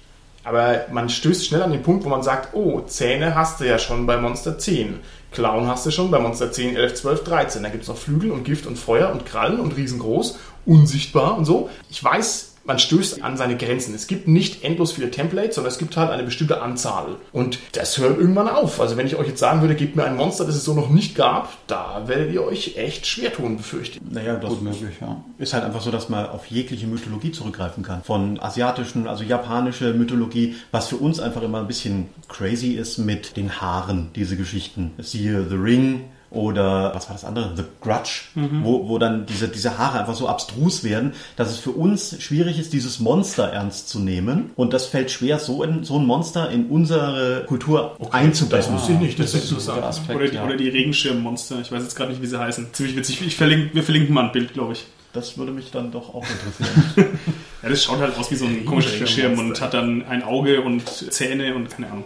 [0.43, 3.78] Aber man stößt schnell an den Punkt, wo man sagt, oh, Zähne hast du ja
[3.78, 5.01] schon bei Monster 10.
[5.32, 7.62] Klauen hast du schon bei Monster 10, 11, 12, 13.
[7.62, 11.44] Da gibt es noch Flügel und Gift und Feuer und Krallen und riesengroß, unsichtbar und
[11.44, 11.68] so.
[11.90, 13.94] Ich weiß, man stößt an seine Grenzen.
[13.94, 17.16] Es gibt nicht endlos viele Templates, sondern es gibt halt eine bestimmte Anzahl.
[17.32, 18.80] Und das hört irgendwann auf.
[18.80, 20.90] Also wenn ich euch jetzt sagen würde, gebt mir ein Monster, das es so noch
[20.90, 24.12] nicht gab, da werdet ihr euch echt schwer tun, befürchte ich.
[24.12, 25.22] Naja, das Gut möglich, ja.
[25.38, 28.02] ist halt einfach so, dass man auf jegliche Mythologie zurückgreifen kann.
[28.02, 33.36] Von asiatischen, also japanische Mythologie, was für uns einfach immer ein bisschen crazy ist mit
[33.36, 34.92] den Haaren, diese Geschichten.
[34.98, 36.04] Siehe The Ring
[36.37, 37.53] oder was war das andere?
[37.57, 41.70] The Grudge, wo, wo dann diese, diese Haare einfach so abstrus werden, dass es für
[41.70, 44.51] uns schwierig ist, dieses Monster ernst zu nehmen.
[44.55, 48.72] Und das fällt schwer, so, in, so ein Monster in unsere Kultur einzubetten.
[48.72, 49.84] Das wusste ich nicht, das ist Guter interessant.
[49.84, 50.45] Aspekt, Oder die, ja.
[50.45, 51.61] oder die Regenschirmmonster.
[51.61, 52.68] Ich weiß jetzt gerade nicht, wie sie heißen.
[52.72, 53.26] Ziemlich witzig.
[53.26, 54.84] Ich verlinke, wir verlinken mal ein Bild, glaube ich.
[55.12, 57.18] Das würde mich dann doch auch interessieren.
[57.62, 60.61] Ja, das schaut halt aus wie so ein komischer Regenschirm und hat dann ein Auge
[60.61, 62.05] und Zähne und keine Ahnung.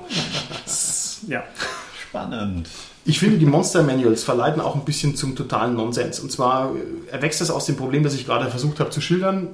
[0.65, 1.43] Das, ja.
[2.09, 2.69] Spannend.
[3.07, 6.21] Ich finde, die Monster Manuals verleiten auch ein bisschen zum totalen Nonsens.
[6.21, 9.49] Und zwar äh, erwächst das aus dem Problem, das ich gerade versucht habe zu schildern.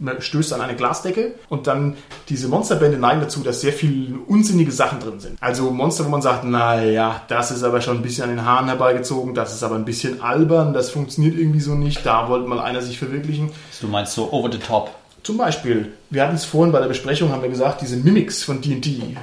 [0.00, 1.96] Man stößt an eine Glasdecke und dann
[2.30, 5.36] diese Monsterbände neigen dazu, dass sehr viel unsinnige Sachen drin sind.
[5.40, 8.66] Also Monster, wo man sagt, naja, das ist aber schon ein bisschen an den Haaren
[8.66, 12.60] herbeigezogen, das ist aber ein bisschen albern, das funktioniert irgendwie so nicht, da wollte mal
[12.60, 13.50] einer sich verwirklichen.
[13.80, 14.90] Du meinst so over the top.
[15.22, 18.60] Zum Beispiel, wir hatten es vorhin bei der Besprechung, haben wir gesagt, diese Mimics von
[18.62, 19.16] D&D,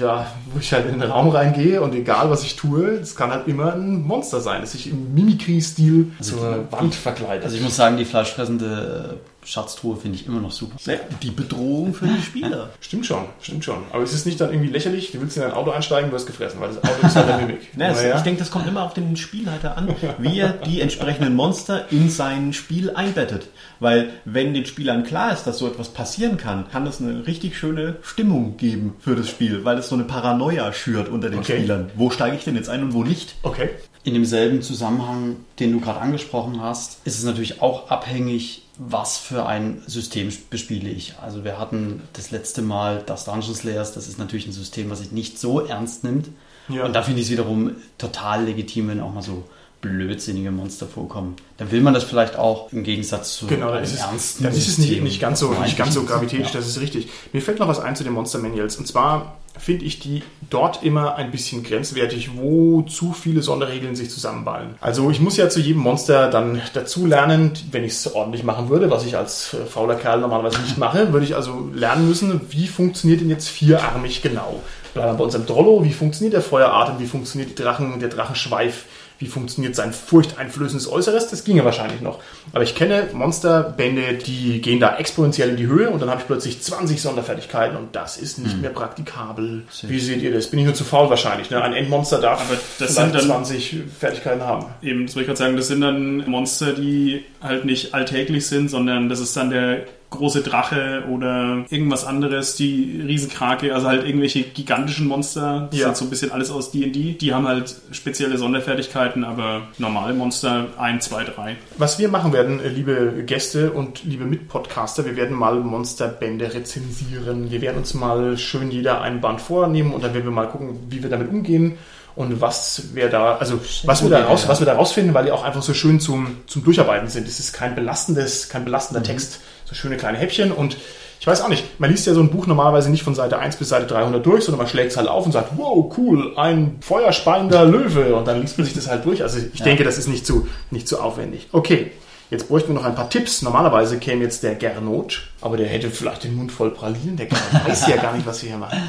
[0.00, 3.30] ja, wo ich halt in den Raum reingehe und egal was ich tue, es kann
[3.30, 7.44] halt immer ein Monster sein, das sich im Mimikry-Stil zur Wand verkleidet.
[7.44, 10.76] Also ich muss sagen, die fleischfressende äh, Schatztruhe finde ich immer noch super.
[10.86, 12.70] Naja, die Bedrohung für die Spieler.
[12.80, 13.78] stimmt schon, stimmt schon.
[13.92, 16.26] Aber es ist nicht dann irgendwie lächerlich, du willst in dein Auto einsteigen, du wirst
[16.26, 17.68] gefressen, weil das Auto ist halt der Mimik.
[17.76, 18.16] Naja, Naja.
[18.16, 22.08] Ich denke, das kommt immer auf den Spielleiter an, wie er die entsprechenden Monster in
[22.10, 23.48] sein Spiel einbettet.
[23.80, 27.56] Weil wenn den Spielern klar ist, dass so etwas passieren kann, kann das eine richtig
[27.58, 31.58] schöne Stimmung geben für das Spiel, weil es so eine Paranoia schürt unter den Okay.
[31.58, 31.90] Spielern.
[31.96, 33.34] Wo steige ich denn jetzt ein und wo nicht?
[33.42, 33.70] Okay.
[34.02, 39.44] In demselben Zusammenhang, den du gerade angesprochen hast, ist es natürlich auch abhängig, was für
[39.44, 41.14] ein System bespiele ich.
[41.20, 45.00] Also wir hatten das letzte Mal das Dungeon Slayers, das ist natürlich ein System, was
[45.00, 46.28] sich nicht so ernst nimmt.
[46.68, 46.84] Ja.
[46.86, 49.44] Und da finde ich es wiederum total legitim, wenn auch mal so
[49.80, 51.36] blödsinnige Monster vorkommen.
[51.56, 54.68] Dann will man das vielleicht auch im Gegensatz zu Genau, einem ist ernsten dann ist
[54.68, 56.58] es nicht, nicht ganz so, nicht ganz so gravitätisch, Ja.
[56.60, 57.08] das ist richtig.
[57.32, 58.76] Mir fällt noch was ein zu den Monster Manuals.
[58.76, 64.10] Und zwar finde ich die dort immer ein bisschen grenzwertig, wo zu viele Sonderregeln sich
[64.10, 64.74] zusammenballen.
[64.80, 68.68] Also ich muss ja zu jedem Monster dann dazu lernen, wenn ich es ordentlich machen
[68.68, 72.40] würde, was ich als äh, fauler Kerl normalerweise nicht mache, würde ich also lernen müssen,
[72.50, 74.62] wie funktioniert denn jetzt vierarmig genau.
[74.94, 78.84] Bleiben wir bei unserem Drollo, wie funktioniert der Feueratem, wie funktioniert die Drachen, der Drachenschweif,
[79.20, 82.18] wie funktioniert sein furchteinflößendes Äußeres, das ginge wahrscheinlich noch.
[82.52, 86.26] Aber ich kenne Monsterbände, die gehen da exponentiell in die Höhe und dann habe ich
[86.26, 88.62] plötzlich 20 Sonderfertigkeiten und das ist nicht Hm.
[88.62, 89.62] mehr praktikabel.
[89.82, 90.48] Wie seht ihr das?
[90.48, 91.50] Bin ich nur zu faul wahrscheinlich.
[91.50, 91.62] Ne?
[91.62, 94.66] Ein Endmonster darf Aber das sind dann- 20 Fertigkeiten haben.
[94.82, 98.68] Eben, das wollte ich gerade sagen, das sind dann Monster, die halt nicht alltäglich sind,
[98.70, 104.42] sondern das ist dann der große Drache oder irgendwas anderes, die Riesenkrake, also halt irgendwelche
[104.42, 105.68] gigantischen Monster.
[105.70, 105.84] Das Ja.
[105.84, 107.14] ist halt so ein bisschen alles aus D&D.
[107.14, 111.56] Die haben halt spezielle Sonderfertigkeiten, aber normale Monster 1, 2, 3.
[111.78, 117.50] Was wir machen werden, äh, liebe Gäste und liebe Mitpodcaster, wir werden mal Monsterbände rezensieren.
[117.50, 120.78] Wir werden uns mal schön jeder einen Band vornehmen und dann werden wir mal gucken,
[120.88, 121.78] wie wir damit umgehen
[122.16, 125.30] und was wir da, also was wir da, raus, was wir da rausfinden, weil die
[125.30, 127.28] auch einfach so schön zum, zum Durcharbeiten sind.
[127.28, 129.40] Es ist kein belastendes, kein belastender Text,
[129.70, 130.76] so schöne kleine Häppchen und
[131.20, 133.56] ich weiß auch nicht, man liest ja so ein Buch normalerweise nicht von Seite 1
[133.56, 136.78] bis Seite 300 durch, sondern man schlägt es halt auf und sagt, wow, cool, ein
[136.80, 139.22] feuerspeiender Löwe und dann liest man sich das halt durch.
[139.22, 141.48] Also ich denke, das ist nicht zu, nicht zu aufwendig.
[141.52, 141.92] Okay,
[142.30, 143.42] jetzt bräuchten wir noch ein paar Tipps.
[143.42, 147.30] Normalerweise käme jetzt der Gernot, aber der hätte vielleicht den Mund voll Pralinen, der
[147.66, 148.80] weiß ja gar nicht, was wir hier machen.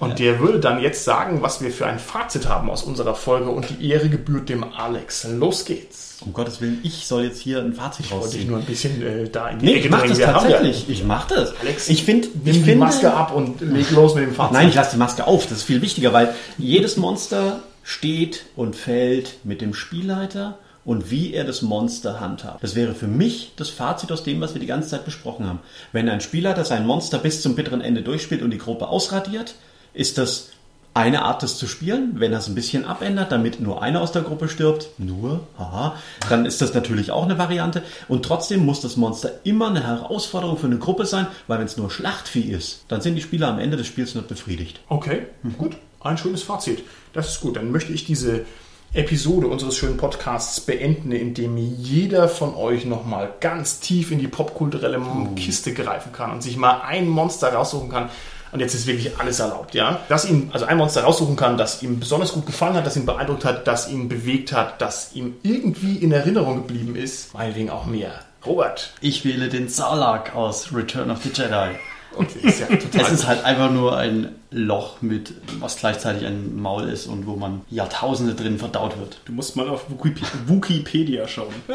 [0.00, 3.48] Und der würde dann jetzt sagen, was wir für ein Fazit haben aus unserer Folge
[3.48, 5.26] und die Ehre gebührt dem Alex.
[5.30, 6.09] Los geht's.
[6.24, 8.48] Um Gottes Willen, ich soll jetzt hier ein Fazit Wollte ich rausziehen.
[8.48, 10.18] nur ein bisschen äh, da in die Nee, Ecke ich mach drängen.
[10.18, 10.88] das Wir tatsächlich.
[10.88, 11.54] Ich mach das.
[11.60, 14.52] Alex, ich finde, Nimm ich die Maske ab und leg los mit dem Fazit.
[14.52, 15.44] Nein, ich lasse die Maske auf.
[15.46, 21.32] Das ist viel wichtiger, weil jedes Monster steht und fällt mit dem Spielleiter und wie
[21.34, 22.62] er das Monster handhabt.
[22.62, 25.60] Das wäre für mich das Fazit aus dem, was wir die ganze Zeit besprochen haben.
[25.92, 29.54] Wenn ein Spielleiter sein Monster bis zum bitteren Ende durchspielt und die Gruppe ausradiert,
[29.94, 30.50] ist das
[30.94, 32.12] eine Art, das zu spielen.
[32.14, 35.94] Wenn es ein bisschen abändert, damit nur einer aus der Gruppe stirbt, nur, haha,
[36.28, 37.82] dann ist das natürlich auch eine Variante.
[38.08, 41.76] Und trotzdem muss das Monster immer eine Herausforderung für eine Gruppe sein, weil wenn es
[41.76, 44.80] nur Schlachtvieh ist, dann sind die Spieler am Ende des Spiels nicht befriedigt.
[44.88, 45.26] Okay,
[45.58, 45.76] gut.
[46.02, 46.82] Ein schönes Fazit.
[47.12, 47.56] Das ist gut.
[47.56, 48.46] Dann möchte ich diese
[48.92, 55.00] Episode unseres schönen Podcasts beenden, indem jeder von euch nochmal ganz tief in die popkulturelle
[55.36, 58.08] Kiste greifen kann und sich mal ein Monster raussuchen kann.
[58.52, 60.00] Und jetzt ist wirklich alles erlaubt, ja.
[60.08, 63.06] Dass ihm, also ein Monster raussuchen kann, das ihm besonders gut gefallen hat, das ihn
[63.06, 67.32] beeindruckt hat, das ihn bewegt hat, das ihm irgendwie in Erinnerung geblieben ist.
[67.34, 68.12] Meinetwegen auch mehr.
[68.44, 68.92] Robert.
[69.00, 71.76] Ich wähle den Zarlak aus Return of the Jedi.
[72.16, 76.56] Okay, ist ja total Es ist halt einfach nur ein Loch mit, was gleichzeitig ein
[76.60, 79.20] Maul ist und wo man Jahrtausende drin verdaut wird.
[79.26, 81.54] Du musst mal auf Wiki- Wikipedia schauen.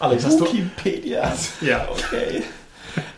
[0.00, 0.44] Alex, hast du?
[0.46, 1.32] Wikipedia.
[1.60, 1.86] Ja.
[1.90, 2.42] Okay.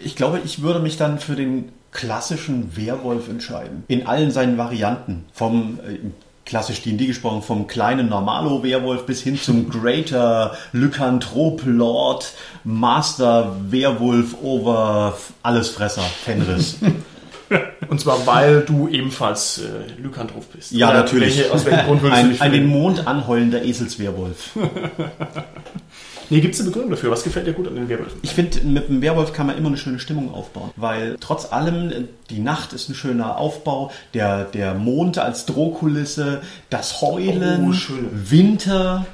[0.00, 3.84] Ich glaube, ich würde mich dann für den klassischen Werwolf entscheiden.
[3.88, 5.24] In allen seinen Varianten.
[5.32, 5.98] Vom äh,
[6.44, 12.32] klassisch D&D gesprochen, vom kleinen Normalo-Werwolf bis hin zum Greater Lykanthrop-Lord
[12.64, 16.78] Master Werwolf over Allesfresser Fenris.
[17.88, 20.72] Und zwar, weil du ebenfalls äh, Lykantroph bist.
[20.72, 21.38] Ja, Oder natürlich.
[21.38, 24.50] Welche, aus welchem Grund würdest du ein, dich ein den Mond anheulender Eselswerwolf.
[26.30, 27.10] Nee, gibt es eine Begründung dafür?
[27.10, 28.18] Was gefällt dir gut an den Werwölfen?
[28.22, 32.08] Ich finde, mit dem Werwolf kann man immer eine schöne Stimmung aufbauen, weil trotz allem
[32.30, 37.94] die Nacht ist ein schöner Aufbau, der, der Mond als Drohkulisse, das Heulen, Oh.
[38.30, 39.06] Winter,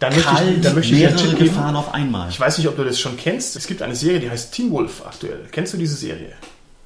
[0.00, 1.38] Dann möchte ich- kalt, dann möchte ich mehrere geben.
[1.38, 2.28] Gefahren auf einmal.
[2.30, 3.54] Ich weiß nicht, ob du das schon kennst.
[3.56, 5.40] Es gibt eine Serie, die heißt Teen Wolf aktuell.
[5.52, 6.32] Kennst du diese Serie?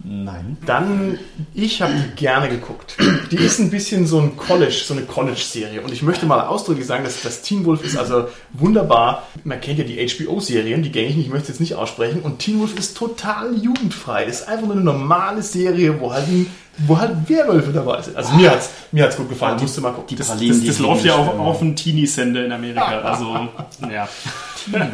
[0.04, 0.58] Nein.
[0.66, 1.18] Dann,
[1.54, 2.96] ich habe die gerne geguckt.
[3.30, 5.80] Die ist ein bisschen so ein College, so eine College-Serie.
[5.80, 9.26] Und ich möchte mal ausdrücklich sagen, dass das Teen Wolf ist also wunderbar.
[9.42, 12.20] Man kennt ja die HBO-Serien, die gängig, ich möchte jetzt nicht aussprechen.
[12.20, 14.24] Und Teen Wolf ist total jugendfrei.
[14.24, 16.46] Ist einfach nur eine normale Serie, wo halt, ein,
[16.78, 18.16] wo halt Werwölfe dabei sind.
[18.16, 19.58] Also mir hat's, mir hat's gut gefallen.
[19.60, 20.08] Musst du mal gucken.
[20.10, 23.00] Die Das, das, das die läuft ja nicht, auf, auf dem Teenie-Sender in Amerika.
[23.02, 23.48] Also,
[23.90, 24.08] ja.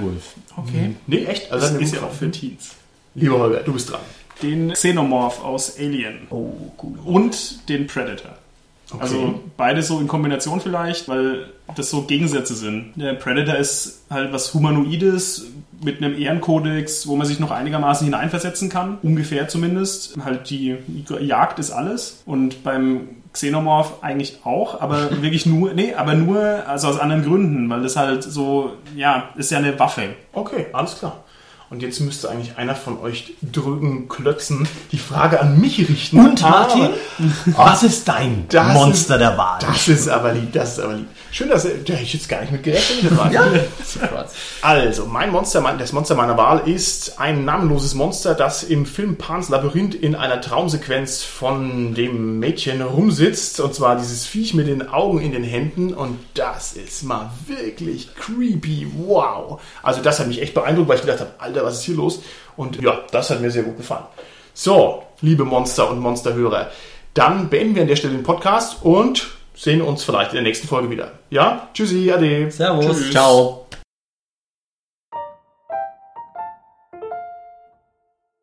[0.01, 0.35] Wolf.
[0.57, 0.95] Okay.
[1.07, 1.51] Nee, echt?
[1.51, 2.71] Also Das ist ja auch für Teens.
[3.15, 4.01] Lieber Holger, du bist dran.
[4.43, 6.27] Den Xenomorph aus Alien.
[6.31, 6.99] Oh, gut.
[7.05, 8.33] Und den Predator.
[8.99, 12.93] Also beide so in Kombination vielleicht, weil das so Gegensätze sind.
[12.97, 15.47] Der Predator ist halt was Humanoides
[15.83, 20.17] mit einem Ehrenkodex, wo man sich noch einigermaßen hineinversetzen kann, ungefähr zumindest.
[20.23, 20.77] Halt die
[21.21, 26.89] Jagd ist alles und beim Xenomorph eigentlich auch, aber wirklich nur, nee, aber nur, also
[26.89, 30.11] aus anderen Gründen, weil das halt so, ja, ist ja eine Waffe.
[30.33, 31.25] Okay, alles klar.
[31.73, 36.19] Und jetzt müsste eigentlich einer von euch drüben klötzen die Frage an mich richten.
[36.21, 39.59] Und Martin, Aber- was ist dein Monster ist- der Wahl?
[39.63, 41.07] Das ist aber lieb, das ist aber lieb.
[41.31, 43.17] Schön, dass da hätte ich jetzt gar nicht mit gerechnet.
[43.17, 43.31] War-
[43.87, 44.35] Surprise.
[44.61, 49.17] Also, mein Monster, mein, das Monster meiner Wahl ist ein namenloses Monster, das im Film
[49.17, 53.61] Pans Labyrinth in einer Traumsequenz von dem Mädchen rumsitzt.
[53.61, 55.95] Und zwar dieses Viech mit den Augen in den Händen.
[55.95, 58.89] Und das ist mal wirklich creepy.
[59.07, 59.59] Wow.
[59.83, 61.31] Also, das hat mich echt beeindruckt, weil ich gedacht habe,
[61.63, 62.23] Alter, was ist hier los?
[62.57, 64.05] Und ja, das hat mir sehr gut gefallen.
[64.55, 66.71] So, liebe Monster und Monsterhörer,
[67.15, 70.69] dann beenden wir an der Stelle den Podcast und sehen uns vielleicht in der nächsten
[70.69, 71.13] Folge wieder.
[71.31, 71.69] Ja?
[71.75, 72.51] Tschüssi, ade.
[72.51, 72.87] Servus.
[72.87, 73.11] Tschüss.
[73.11, 73.62] Ciao.